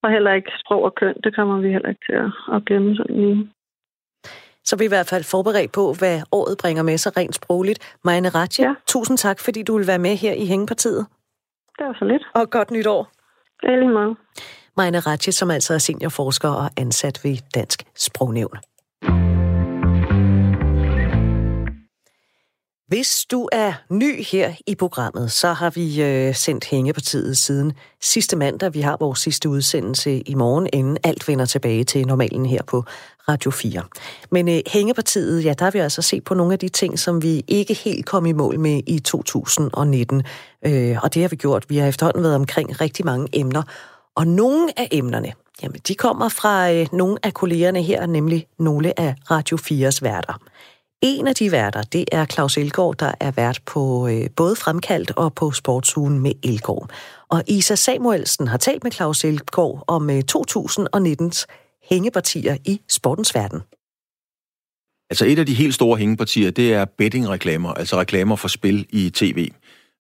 [0.04, 2.96] og heller ikke sprog og køn, det kommer vi heller ikke til at, at glemme
[2.96, 3.52] sådan lige.
[4.64, 7.98] Så vi er i hvert fald forberedt på, hvad året bringer med sig rent sprogligt.
[8.04, 8.74] Majne Ratje, ja.
[8.88, 11.06] tusind tak, fordi du vil være med her i Hængepartiet.
[11.78, 12.24] Det var så lidt.
[12.34, 13.12] Og godt nytår.
[13.62, 14.18] Det er lige meget.
[14.78, 18.58] Majne Ratje, som altså er seniorforsker og ansat ved Dansk Sprognævn.
[22.90, 28.36] Hvis du er ny her i programmet, så har vi øh, sendt Hængepartiet siden sidste
[28.36, 28.74] mandag.
[28.74, 32.84] Vi har vores sidste udsendelse i morgen, inden alt vender tilbage til normalen her på
[33.28, 33.84] Radio 4.
[34.32, 37.24] Men øh, Hængepartiet, ja, der har vi altså set på nogle af de ting, som
[37.24, 40.24] vi ikke helt kom i mål med i 2019.
[40.66, 41.66] Øh, og det har vi gjort.
[41.70, 43.64] Vi har efterhånden været omkring rigtig mange emner.
[44.16, 45.34] Og nogle af emnerne,
[45.64, 50.49] jamen, de kommer fra øh, nogle af kollegerne her, nemlig nogle af Radio 4's værter.
[51.02, 55.12] En af de værter, det er Claus Elgaard, der er vært på øh, både Fremkaldt
[55.16, 56.90] og på Sportsugen med Elgaard.
[57.30, 61.46] Og Isa Samuelsen har talt med Claus Elgaard om øh, 2019's
[61.90, 63.62] hængepartier i sportens verden.
[65.10, 69.10] Altså et af de helt store hængepartier, det er bettingreklamer, altså reklamer for spil i
[69.10, 69.52] tv.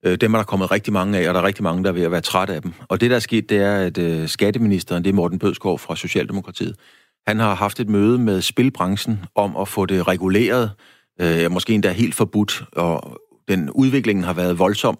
[0.05, 1.93] Øh, dem er der kommet rigtig mange af, og der er rigtig mange, der er
[1.93, 2.73] ved at være trætte af dem.
[2.87, 5.95] Og det, der er sket, det er, at øh, skatteministeren, det er Morten Bødskov fra
[5.95, 6.75] Socialdemokratiet,
[7.27, 10.71] han har haft et møde med spilbranchen om at få det reguleret,
[11.21, 14.99] øh, måske endda helt forbudt, og den udviklingen har været voldsom.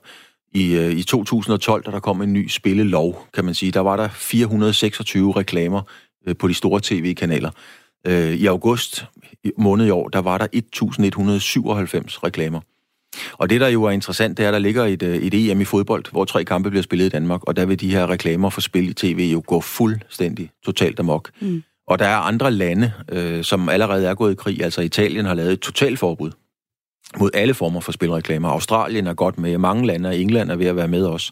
[0.54, 3.98] I, øh, I 2012, da der kom en ny spillelov, kan man sige, der var
[3.98, 5.82] der 426 reklamer
[6.28, 7.52] øh, på de store tv-kanaler.
[8.08, 9.06] Øh, I august
[9.58, 12.62] måned i år, der var der 1197 reklamer.
[13.34, 15.62] Og det, der jo er interessant, det er, at der ligger et, øh, et EM
[15.62, 18.50] i fodbold, hvor tre kampe bliver spillet i Danmark, og der vil de her reklamer
[18.50, 21.30] for spil i tv jo gå fuldstændig totalt amok.
[21.40, 21.64] Mm.
[21.90, 24.64] Og der er andre lande, øh, som allerede er gået i krig.
[24.64, 26.32] Altså Italien har lavet et totalforbud
[27.18, 28.50] mod alle former for spilreklamer.
[28.50, 31.32] Australien er godt med, mange lande, og England er ved at være med os.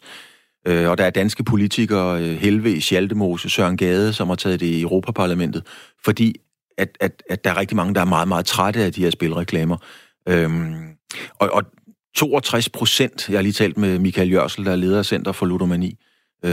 [0.66, 4.66] Øh, og der er danske politikere, øh, Helve, Schaldemose, Søren Gade, som har taget det
[4.66, 5.62] i Europaparlamentet,
[6.04, 6.34] fordi
[6.78, 9.10] at, at, at der er rigtig mange, der er meget, meget trætte af de her
[9.10, 9.76] spilreklamer.
[10.28, 10.74] Øhm,
[11.38, 11.62] og, og
[12.16, 15.46] 62 procent, jeg har lige talt med Michael Jørsel, der er leder af Center for
[15.46, 15.98] Ludomani,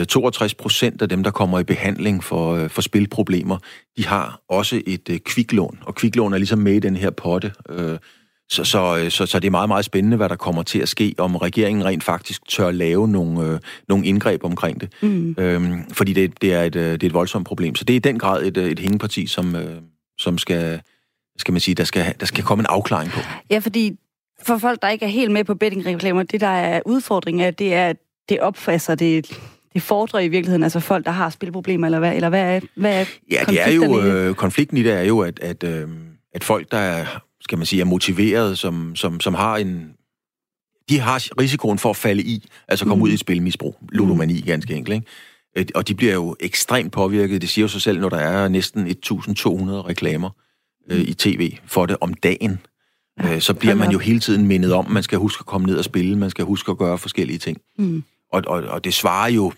[0.08, 3.58] 62 øh, procent af dem, der kommer i behandling for, øh, for spilproblemer,
[3.98, 7.52] de har også et øh, kviklån, og kviklån er ligesom med i den her potte.
[8.50, 11.16] Så, så, så, så det er meget, meget spændende, hvad der kommer til at ske,
[11.18, 13.60] om regeringen rent faktisk tør lave nogle,
[13.90, 14.94] nogle indgreb omkring det.
[15.02, 15.36] Mm.
[15.38, 17.76] Øhm, fordi det, det, er et, det er et voldsomt problem.
[17.76, 19.56] Så det er i den grad et, et hængeparti, som,
[20.18, 20.82] som skal,
[21.38, 23.20] skal man sige, der skal, der skal komme en afklaring på.
[23.50, 23.98] Ja, fordi
[24.44, 27.74] for folk, der ikke er helt med på bettingreklamer, det der er udfordringen, er, det
[27.74, 27.98] er, at
[28.30, 29.40] det opfatter det
[29.76, 33.02] det fordrer i virkeligheden, altså folk, der har spilproblemer, eller hvad, eller hvad er, hvad
[33.02, 35.88] er Ja, det er jo, øh, konflikten i det er jo, at, at, øh,
[36.34, 37.06] at folk, der er,
[37.42, 39.92] skal man sige, er motiveret, som, som, som har en...
[40.90, 43.02] De har risikoen for at falde i, altså komme mm.
[43.02, 44.46] ud i et spilmisbrug, ludomani mm.
[44.46, 44.96] ganske enkelt,
[45.56, 45.72] ikke?
[45.76, 47.42] Og de bliver jo ekstremt påvirket.
[47.42, 48.92] Det siger jo sig selv, når der er næsten 1.200
[49.88, 50.30] reklamer
[50.90, 52.60] øh, i tv for det om dagen.
[53.24, 55.68] Ja, øh, så bliver man jo hele tiden mindet om, man skal huske at komme
[55.68, 57.58] ned og spille, man skal huske at gøre forskellige ting.
[57.78, 58.04] Mm.
[58.32, 59.52] Og, og, og det svarer jo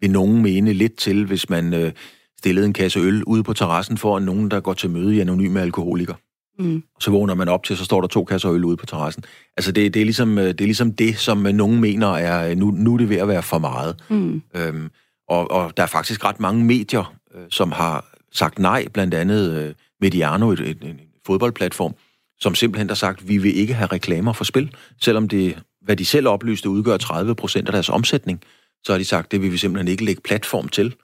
[0.00, 1.92] vil nogen mene lidt til, hvis man øh,
[2.38, 5.60] stillede en kasse øl ude på terrassen for nogen, der går til møde i anonyme
[5.60, 6.14] alkoholiker.
[6.58, 6.82] Mm.
[6.94, 9.24] Og så vågner man op til, så står der to kasser øl ude på terrassen.
[9.56, 12.50] Altså det, det, er, ligesom, øh, det er ligesom det, som øh, nogen mener er,
[12.50, 13.96] øh, nu, nu er det ved at være for meget.
[14.08, 14.42] Mm.
[14.54, 14.90] Øhm,
[15.28, 17.14] og, og der er faktisk ret mange medier,
[17.50, 20.96] som har sagt nej, blandt andet Mediano, et, et, et
[21.26, 21.94] fodboldplatform,
[22.40, 26.04] som simpelthen har sagt, vi vil ikke have reklamer for spil, selvom det, hvad de
[26.04, 28.40] selv oplyste, udgør 30 procent af deres omsætning
[28.84, 30.94] så har de sagt, det vil vi simpelthen ikke lægge platform til.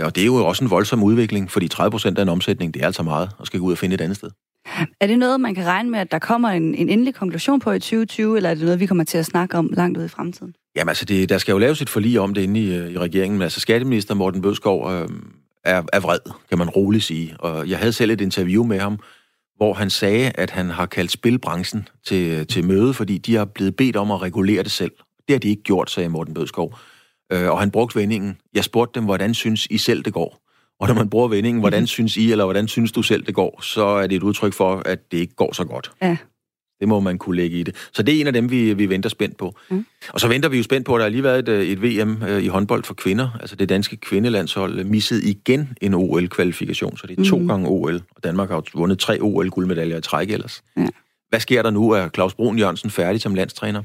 [0.00, 2.82] Og det er jo også en voldsom udvikling, fordi 30 procent af en omsætning, det
[2.82, 4.30] er altså meget, og skal gå ud og finde et andet sted.
[5.00, 7.72] Er det noget, man kan regne med, at der kommer en, en endelig konklusion på
[7.72, 10.08] i 2020, eller er det noget, vi kommer til at snakke om langt ud i
[10.08, 10.54] fremtiden?
[10.76, 13.38] Jamen altså, det, der skal jo laves et forlig om det inde i, i regeringen,
[13.38, 15.08] men altså skatteminister Morten Bødskov øh,
[15.64, 17.36] er, er vred, kan man roligt sige.
[17.38, 18.98] Og jeg havde selv et interview med ham,
[19.56, 23.76] hvor han sagde, at han har kaldt spilbranchen til, til møde, fordi de har blevet
[23.76, 24.92] bedt om at regulere det selv.
[25.28, 26.78] Det har de ikke gjort, sagde Morten Bødskov.
[27.32, 30.40] Øh, og han brugte vendingen, jeg spurgte dem, hvordan synes I selv, det går?
[30.80, 31.86] Og når man bruger vendingen, hvordan mhm.
[31.86, 34.82] synes I, eller hvordan synes du selv, det går, så er det et udtryk for,
[34.86, 35.90] at det ikke går så godt.
[36.02, 36.16] Ja.
[36.80, 37.88] Det må man kunne lægge i det.
[37.92, 39.56] Så det er en af dem, vi, vi venter spændt på.
[39.70, 39.86] Mm.
[40.08, 42.22] Og så venter vi jo spændt på, at der har lige været et, et VM
[42.22, 43.38] øh, i håndbold for kvinder.
[43.40, 47.28] Altså det danske kvindelandshold missede igen en OL-kvalifikation, så det er mm.
[47.28, 47.48] to mhm.
[47.48, 47.94] gange OL.
[47.94, 50.62] Og Danmark har vundet tre OL-guldmedaljer i træk ellers.
[50.76, 50.86] Ja.
[51.28, 51.90] Hvad sker der nu?
[51.90, 53.82] Er Claus Brun Jørgensen færdig som landstræner?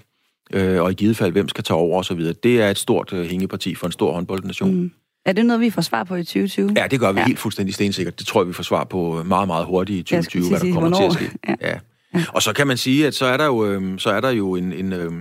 [0.54, 2.20] Øh, og i givet fald, hvem skal tage over osv.
[2.44, 4.76] Det er et stort øh, hængeparti for en stor håndboldnation.
[4.76, 4.92] Mm.
[5.26, 6.74] Er det noget, vi får svar på i 2020?
[6.76, 7.26] Ja, det gør vi ja.
[7.26, 8.20] helt fuldstændig stensikkert.
[8.20, 10.90] Det tror jeg, vi får svar på meget, meget hurtigt i 2020, hvad der kommer
[10.90, 11.12] hvornår?
[11.14, 11.38] til at ske.
[11.48, 11.56] Ja.
[11.62, 11.80] Ja.
[12.14, 12.24] ja.
[12.34, 14.56] Og så kan man sige, at så er der jo, øh, så er der jo
[14.56, 14.74] en...
[14.74, 15.12] en øh,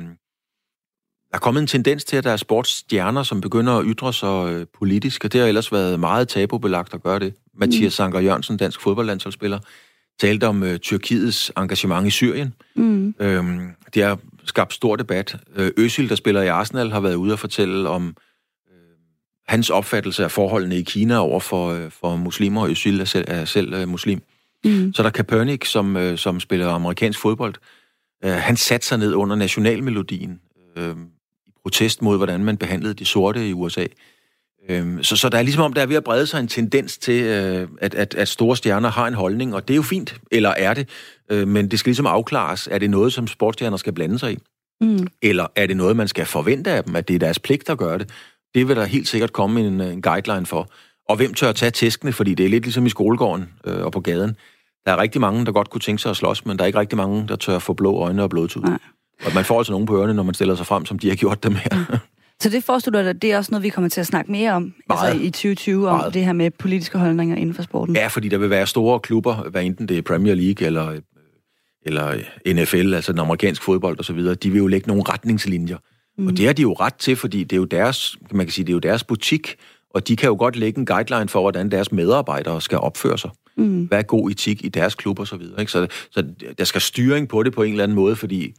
[1.31, 4.53] der er kommet en tendens til, at der er sportsstjerner, som begynder at ytre sig
[4.53, 7.35] øh, politisk, og det har ellers været meget tabubelagt at gøre det.
[7.55, 7.91] Mathias mm.
[7.91, 9.59] Sanker Jørgensen, dansk fodboldlandsholdsspiller,
[10.21, 12.55] talte om øh, Tyrkiets engagement i Syrien.
[12.75, 13.15] Mm.
[13.21, 14.19] Øhm, det har
[14.49, 15.37] skabt stor debat.
[15.57, 18.17] Øh, Øsil, der spiller i Arsenal, har været ude og fortælle om
[18.71, 18.75] øh,
[19.47, 23.25] hans opfattelse af forholdene i Kina over for, øh, for muslimer, og Øsil er selv,
[23.29, 24.23] er selv øh, muslim.
[24.65, 24.93] Mm.
[24.95, 27.55] Så der er Kaepernick, som, øh, som spiller amerikansk fodbold.
[28.25, 30.41] Øh, han satte sig ned under nationalmelodien
[30.77, 30.97] øh,
[31.47, 33.87] i protest mod, hvordan man behandlede de sorte i USA.
[34.69, 36.99] Øhm, så, så der er ligesom om, der er ved at brede sig en tendens
[36.99, 40.21] til, øh, at, at, at store stjerner har en holdning, og det er jo fint,
[40.31, 40.89] eller er det,
[41.31, 44.39] øh, men det skal ligesom afklares, er det noget, som sportsstjerner skal blande sig i?
[44.81, 45.07] Mm.
[45.23, 47.79] Eller er det noget, man skal forvente af dem, at det er deres pligt at
[47.79, 48.11] gøre det?
[48.55, 50.69] Det vil der helt sikkert komme en, en guideline for.
[51.09, 54.01] Og hvem tør tage tæskene, fordi det er lidt ligesom i skolegården øh, og på
[54.01, 54.37] gaden.
[54.87, 56.79] Der er rigtig mange, der godt kunne tænke sig at slås, men der er ikke
[56.79, 58.63] rigtig mange, der tør få blå øjne og blodtud.
[58.63, 58.79] Nej.
[59.25, 61.17] Og man får altså nogen på ørerne, når man stiller sig frem, som de har
[61.17, 61.87] gjort dem her.
[61.91, 61.99] Mm.
[62.43, 64.53] Så det forestiller dig, at det er også noget, vi kommer til at snakke mere
[64.53, 66.15] om altså i 2020, om Meget.
[66.15, 67.97] det her med politiske holdninger inden for sporten?
[67.97, 71.01] Ja, fordi der vil være store klubber, hvad enten det er Premier League eller
[71.83, 72.15] eller
[72.47, 75.77] NFL, altså den amerikanske fodbold osv., de vil jo lægge nogle retningslinjer.
[76.19, 76.27] Mm.
[76.27, 78.65] Og det har de jo ret til, fordi det er jo deres, man kan sige,
[78.65, 79.57] det er jo deres butik,
[79.91, 83.31] og de kan jo godt lægge en guideline for, hvordan deres medarbejdere skal opføre sig.
[83.57, 83.85] Mm.
[83.85, 85.61] Hvad er god etik i deres klub og så videre.
[85.61, 85.73] Ikke?
[85.73, 86.25] Så, så
[86.59, 88.55] der skal styring på det på en eller anden måde, fordi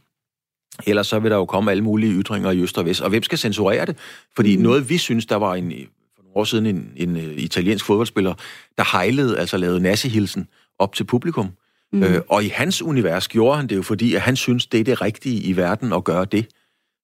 [0.86, 3.00] ellers så vil der jo komme alle mulige ytringer i øst og vest.
[3.00, 3.96] Og hvem skal censurere det?
[4.36, 4.62] Fordi mm.
[4.62, 5.70] noget, vi synes, der var en,
[6.16, 8.34] for nogle år siden en, en, en italiensk fodboldspiller,
[8.78, 10.48] der hejlede, altså lavede nassehilsen
[10.78, 11.50] op til publikum.
[11.92, 12.02] Mm.
[12.02, 14.84] Øh, og i hans univers gjorde han det jo, fordi at han synes, det er
[14.84, 16.46] det rigtige i verden at gøre det.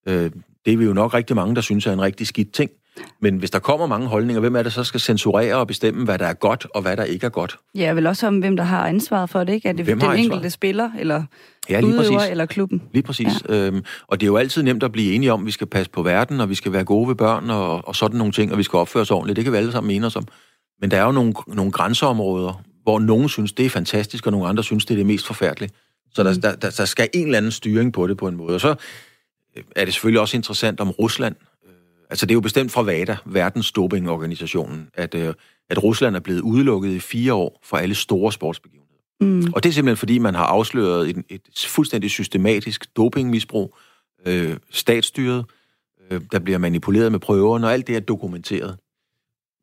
[0.08, 0.30] Øh,
[0.64, 2.70] det er vi jo nok rigtig mange, der synes er en rigtig skidt ting.
[3.20, 6.18] Men hvis der kommer mange holdninger, hvem er det så skal censurere og bestemme, hvad
[6.18, 7.56] der er godt og hvad der ikke er godt?
[7.74, 9.68] Ja, vel også om, hvem der har ansvaret for det, ikke?
[9.68, 11.22] Er det hvem den enkelte spiller, eller
[11.70, 12.30] ja, lige udøver, præcis.
[12.30, 12.82] eller klubben?
[12.92, 13.32] Lige præcis.
[13.48, 13.54] Ja.
[13.54, 15.90] Øhm, og det er jo altid nemt at blive enige om, at vi skal passe
[15.90, 18.58] på verden, og vi skal være gode ved børn, og, og sådan nogle ting, og
[18.58, 19.36] vi skal opføre os ordentligt.
[19.36, 20.26] Det kan vi alle sammen mene os om.
[20.80, 24.48] Men der er jo nogle, nogle grænseområder, hvor nogen synes, det er fantastisk, og nogle
[24.48, 25.70] andre synes, det er det mest forfærdelige.
[26.14, 26.40] Så der, mm.
[26.40, 28.54] der, der, der skal en eller anden styring på det på en måde.
[28.54, 28.74] Og så
[29.76, 31.34] er det selvfølgelig også interessant om Rusland.
[32.10, 35.34] Altså det er jo bestemt fra VADA, Verdens Dopingorganisationen, at, øh,
[35.70, 38.86] at Rusland er blevet udelukket i fire år fra alle store sportsbegivenheder.
[39.20, 39.52] Mm.
[39.54, 43.76] Og det er simpelthen fordi, man har afsløret et, et fuldstændig systematisk dopingmisbrug,
[44.26, 45.44] øh, statsstyret,
[46.10, 48.76] øh, der bliver manipuleret med prøverne, og alt det er dokumenteret.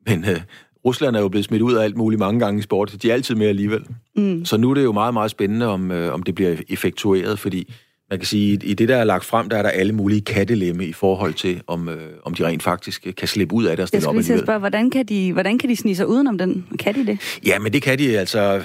[0.07, 0.41] Men øh,
[0.85, 3.09] Rusland er jo blevet smidt ud af alt muligt mange gange i sport, så de
[3.09, 3.85] er altid med alligevel.
[4.15, 4.45] Mm.
[4.45, 7.73] Så nu er det jo meget, meget spændende, om, øh, om det bliver effektueret, fordi
[8.13, 10.85] man kan sige, i det, der er lagt frem, der er der alle mulige kattelemme
[10.85, 13.87] i forhold til, om, øh, om de rent faktisk kan slippe ud af det og
[13.87, 16.65] stille op Jeg spørge, hvordan kan, de, hvordan kan de snige sig udenom den?
[16.79, 17.39] Kan de det?
[17.45, 18.63] Ja, men det kan de altså...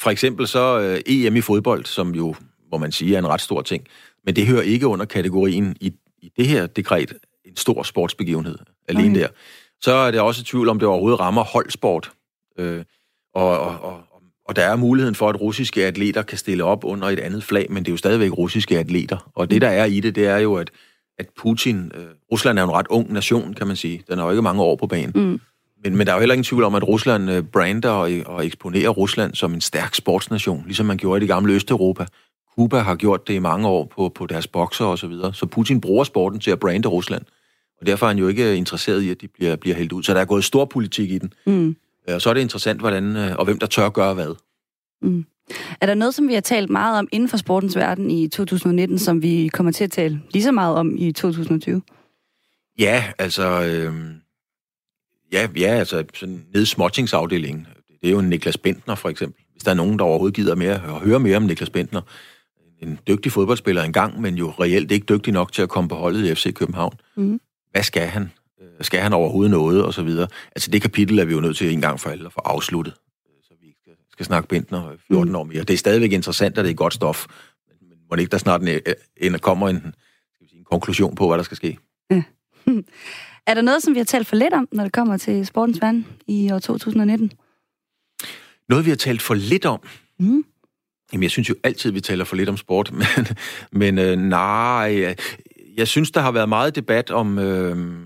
[0.00, 2.34] For eksempel så øh, EM i fodbold, som jo,
[2.68, 3.84] hvor man siger, er en ret stor ting.
[4.24, 5.92] Men det hører ikke under kategorien i,
[6.22, 7.12] i det her dekret
[7.44, 8.58] en stor sportsbegivenhed
[8.88, 9.20] alene okay.
[9.20, 9.28] der.
[9.80, 12.10] Så er det også i tvivl, om det overhovedet rammer holdsport.
[12.58, 12.84] Øh,
[13.34, 14.00] og, og, og,
[14.48, 17.66] og der er muligheden for, at russiske atleter kan stille op under et andet flag,
[17.70, 19.30] men det er jo stadigvæk russiske atleter.
[19.34, 20.70] Og det, der er i det, det er jo, at,
[21.18, 21.92] at Putin...
[21.94, 24.02] Øh, Rusland er en ret ung nation, kan man sige.
[24.08, 25.12] Den har jo ikke mange år på banen.
[25.14, 25.40] Mm.
[25.84, 28.46] Men, men der er jo heller ingen tvivl om, at Rusland øh, brander og, og
[28.46, 32.06] eksponerer Rusland som en stærk sportsnation, ligesom man gjorde i det gamle Østeuropa.
[32.56, 35.34] Cuba har gjort det i mange år på, på deres bokser og så videre.
[35.34, 37.22] Så Putin bruger sporten til at brande Rusland.
[37.80, 40.02] Og derfor er han jo ikke interesseret i, at de bliver, bliver hældt ud.
[40.02, 41.32] Så der er gået stor politik i den.
[41.46, 41.76] Mm.
[42.08, 44.34] Øh, og så er det interessant, hvordan øh, og hvem der tør gøre hvad.
[45.02, 45.24] Mm.
[45.80, 48.98] Er der noget, som vi har talt meget om inden for sportens verden i 2019,
[48.98, 51.82] som vi kommer til at tale lige så meget om i 2020?
[52.78, 53.62] Ja, altså...
[53.62, 53.94] Øh,
[55.32, 57.66] ja, ja, altså sådan småtingsafdelingen.
[58.02, 59.42] Det er jo Niklas Bentner, for eksempel.
[59.52, 62.00] Hvis der er nogen, der overhovedet gider mere, at høre mere om Niklas Bentner.
[62.82, 66.24] En dygtig fodboldspiller engang, men jo reelt ikke dygtig nok til at komme på holdet
[66.24, 66.94] i FC København.
[67.16, 67.40] Mm.
[67.72, 68.30] Hvad skal han?
[68.80, 70.28] Skal han overhovedet noget, og så videre?
[70.56, 72.94] Altså det kapitel er vi jo nødt til en gang for alle at få afsluttet
[74.18, 75.36] skal snakke Bentner 14 mm.
[75.36, 75.60] år mere.
[75.60, 77.26] Det er stadigvæk interessant, at det er godt stof,
[77.80, 78.80] men må det ikke der snart en,
[79.16, 81.78] en, kommer en, skal vi sige, en konklusion på, hvad der skal ske?
[82.10, 82.22] Ja.
[83.46, 85.80] Er der noget, som vi har talt for lidt om, når det kommer til sportens
[85.80, 87.32] vand i år 2019?
[88.68, 89.80] Noget, vi har talt for lidt om?
[90.18, 90.44] Mm.
[91.12, 93.26] Jamen, jeg synes jo altid, vi taler for lidt om sport, men,
[93.72, 95.14] men øh, nej,
[95.76, 97.96] jeg synes, der har været meget debat om, øh,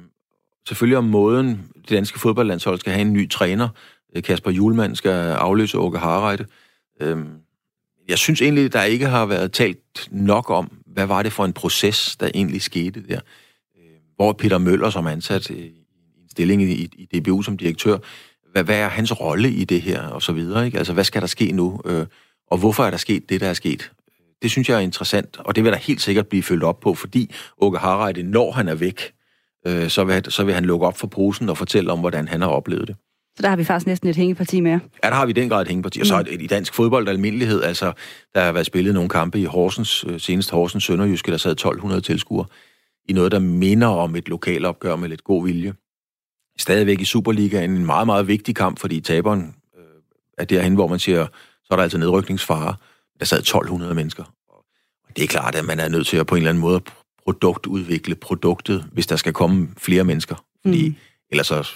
[0.68, 3.68] selvfølgelig om måden, det danske fodboldlandshold skal have en ny træner.
[4.16, 6.44] Øh, Kasper Julemand skal afløse Åke Harreide.
[7.00, 7.30] Øhm,
[8.08, 11.52] jeg synes egentlig, der ikke har været talt nok om, hvad var det for en
[11.52, 13.20] proces, der egentlig skete der.
[13.78, 13.84] Øh,
[14.16, 15.68] hvor Peter Møller, som er ansat øh, i
[16.22, 17.98] en stilling i, i DBU som direktør,
[18.52, 20.66] hvad, hvad er hans rolle i det her, og så videre.
[20.66, 20.78] Ikke?
[20.78, 21.80] Altså, hvad skal der ske nu?
[22.50, 23.92] Og hvorfor er der sket det, der er sket?
[24.42, 26.94] Det synes jeg er interessant, og det vil der helt sikkert blive følt op på,
[26.94, 29.12] fordi Åke Harreide, når han er væk,
[29.66, 32.40] øh, så, vil, så vil han lukke op for posen og fortælle om, hvordan han
[32.40, 32.96] har oplevet det.
[33.36, 34.70] Så der har vi faktisk næsten et hængeparti med.
[35.04, 36.00] Ja, der har vi den grad et hængeparti.
[36.00, 36.40] Og så mm.
[36.40, 37.92] i dansk fodbold almindelighed, altså,
[38.34, 42.00] der har været spillet nogle kampe i Horsens, øh, senest Horsens Sønderjyske, der sad 1200
[42.00, 42.46] tilskuere,
[43.08, 45.74] i noget, der minder om et lokalopgør med lidt god vilje.
[46.58, 49.84] Stadigvæk i Superligaen en meget, meget vigtig kamp, fordi taberen øh,
[50.38, 51.26] er derhen, hvor man siger,
[51.64, 52.74] så er der altså nedrykningsfare.
[53.18, 54.24] Der sad 1200 mennesker.
[55.08, 56.80] Og det er klart, at man er nødt til at på en eller anden måde
[57.24, 60.44] produktudvikle produktet, hvis der skal komme flere mennesker.
[60.64, 60.96] Fordi mm.
[61.30, 61.70] ellers så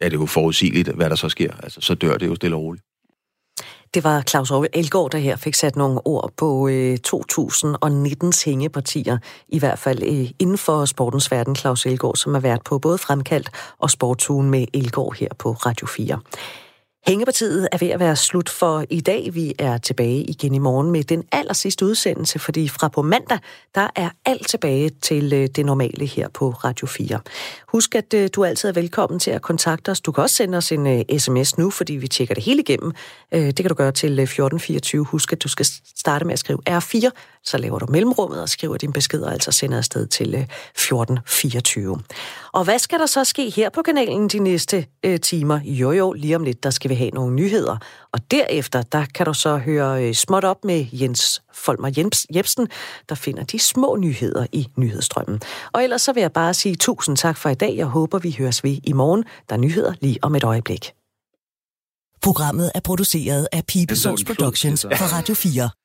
[0.00, 1.52] er det jo forudsigeligt, hvad der så sker.
[1.62, 2.84] Altså, så dør det jo stille og roligt.
[3.94, 9.18] Det var Claus Elgaard, der her fik sat nogle ord på øh, 2019's hængepartier,
[9.48, 12.98] i hvert fald øh, inden for sportens verden, Claus Elgaard, som har været på både
[12.98, 16.20] Fremkaldt og Sportsugen med Elgaard her på Radio 4.
[17.06, 19.34] Hængepartiet er ved at være slut for i dag.
[19.34, 23.38] Vi er tilbage igen i morgen med den aller sidste udsendelse, fordi fra på mandag,
[23.74, 27.20] der er alt tilbage til øh, det normale her på Radio 4.
[27.68, 30.00] Husk, at øh, du altid er velkommen til at kontakte os.
[30.00, 32.92] Du kan også sende os en øh, sms nu, fordi vi tjekker det hele igennem.
[33.32, 35.04] Det kan du gøre til 1424.
[35.04, 37.10] Husk, at du skal starte med at skrive R4,
[37.44, 41.98] så laver du mellemrummet og skriver din besked, og altså sender afsted til 1424.
[42.52, 44.86] Og hvad skal der så ske her på kanalen de næste
[45.22, 45.60] timer?
[45.64, 47.76] Jo jo, lige om lidt, der skal vi have nogle nyheder.
[48.12, 52.68] Og derefter, der kan du så høre øh, småt op med Jens Folmer Jebsen,
[53.08, 55.40] der finder de små nyheder i nyhedsstrømmen.
[55.72, 57.76] Og ellers så vil jeg bare sige tusind tak for i dag.
[57.76, 59.24] Jeg håber, vi høres ved i morgen.
[59.48, 60.92] Der er nyheder lige om et øjeblik.
[62.22, 65.81] Programmet er produceret af People's Productions for Radio 4.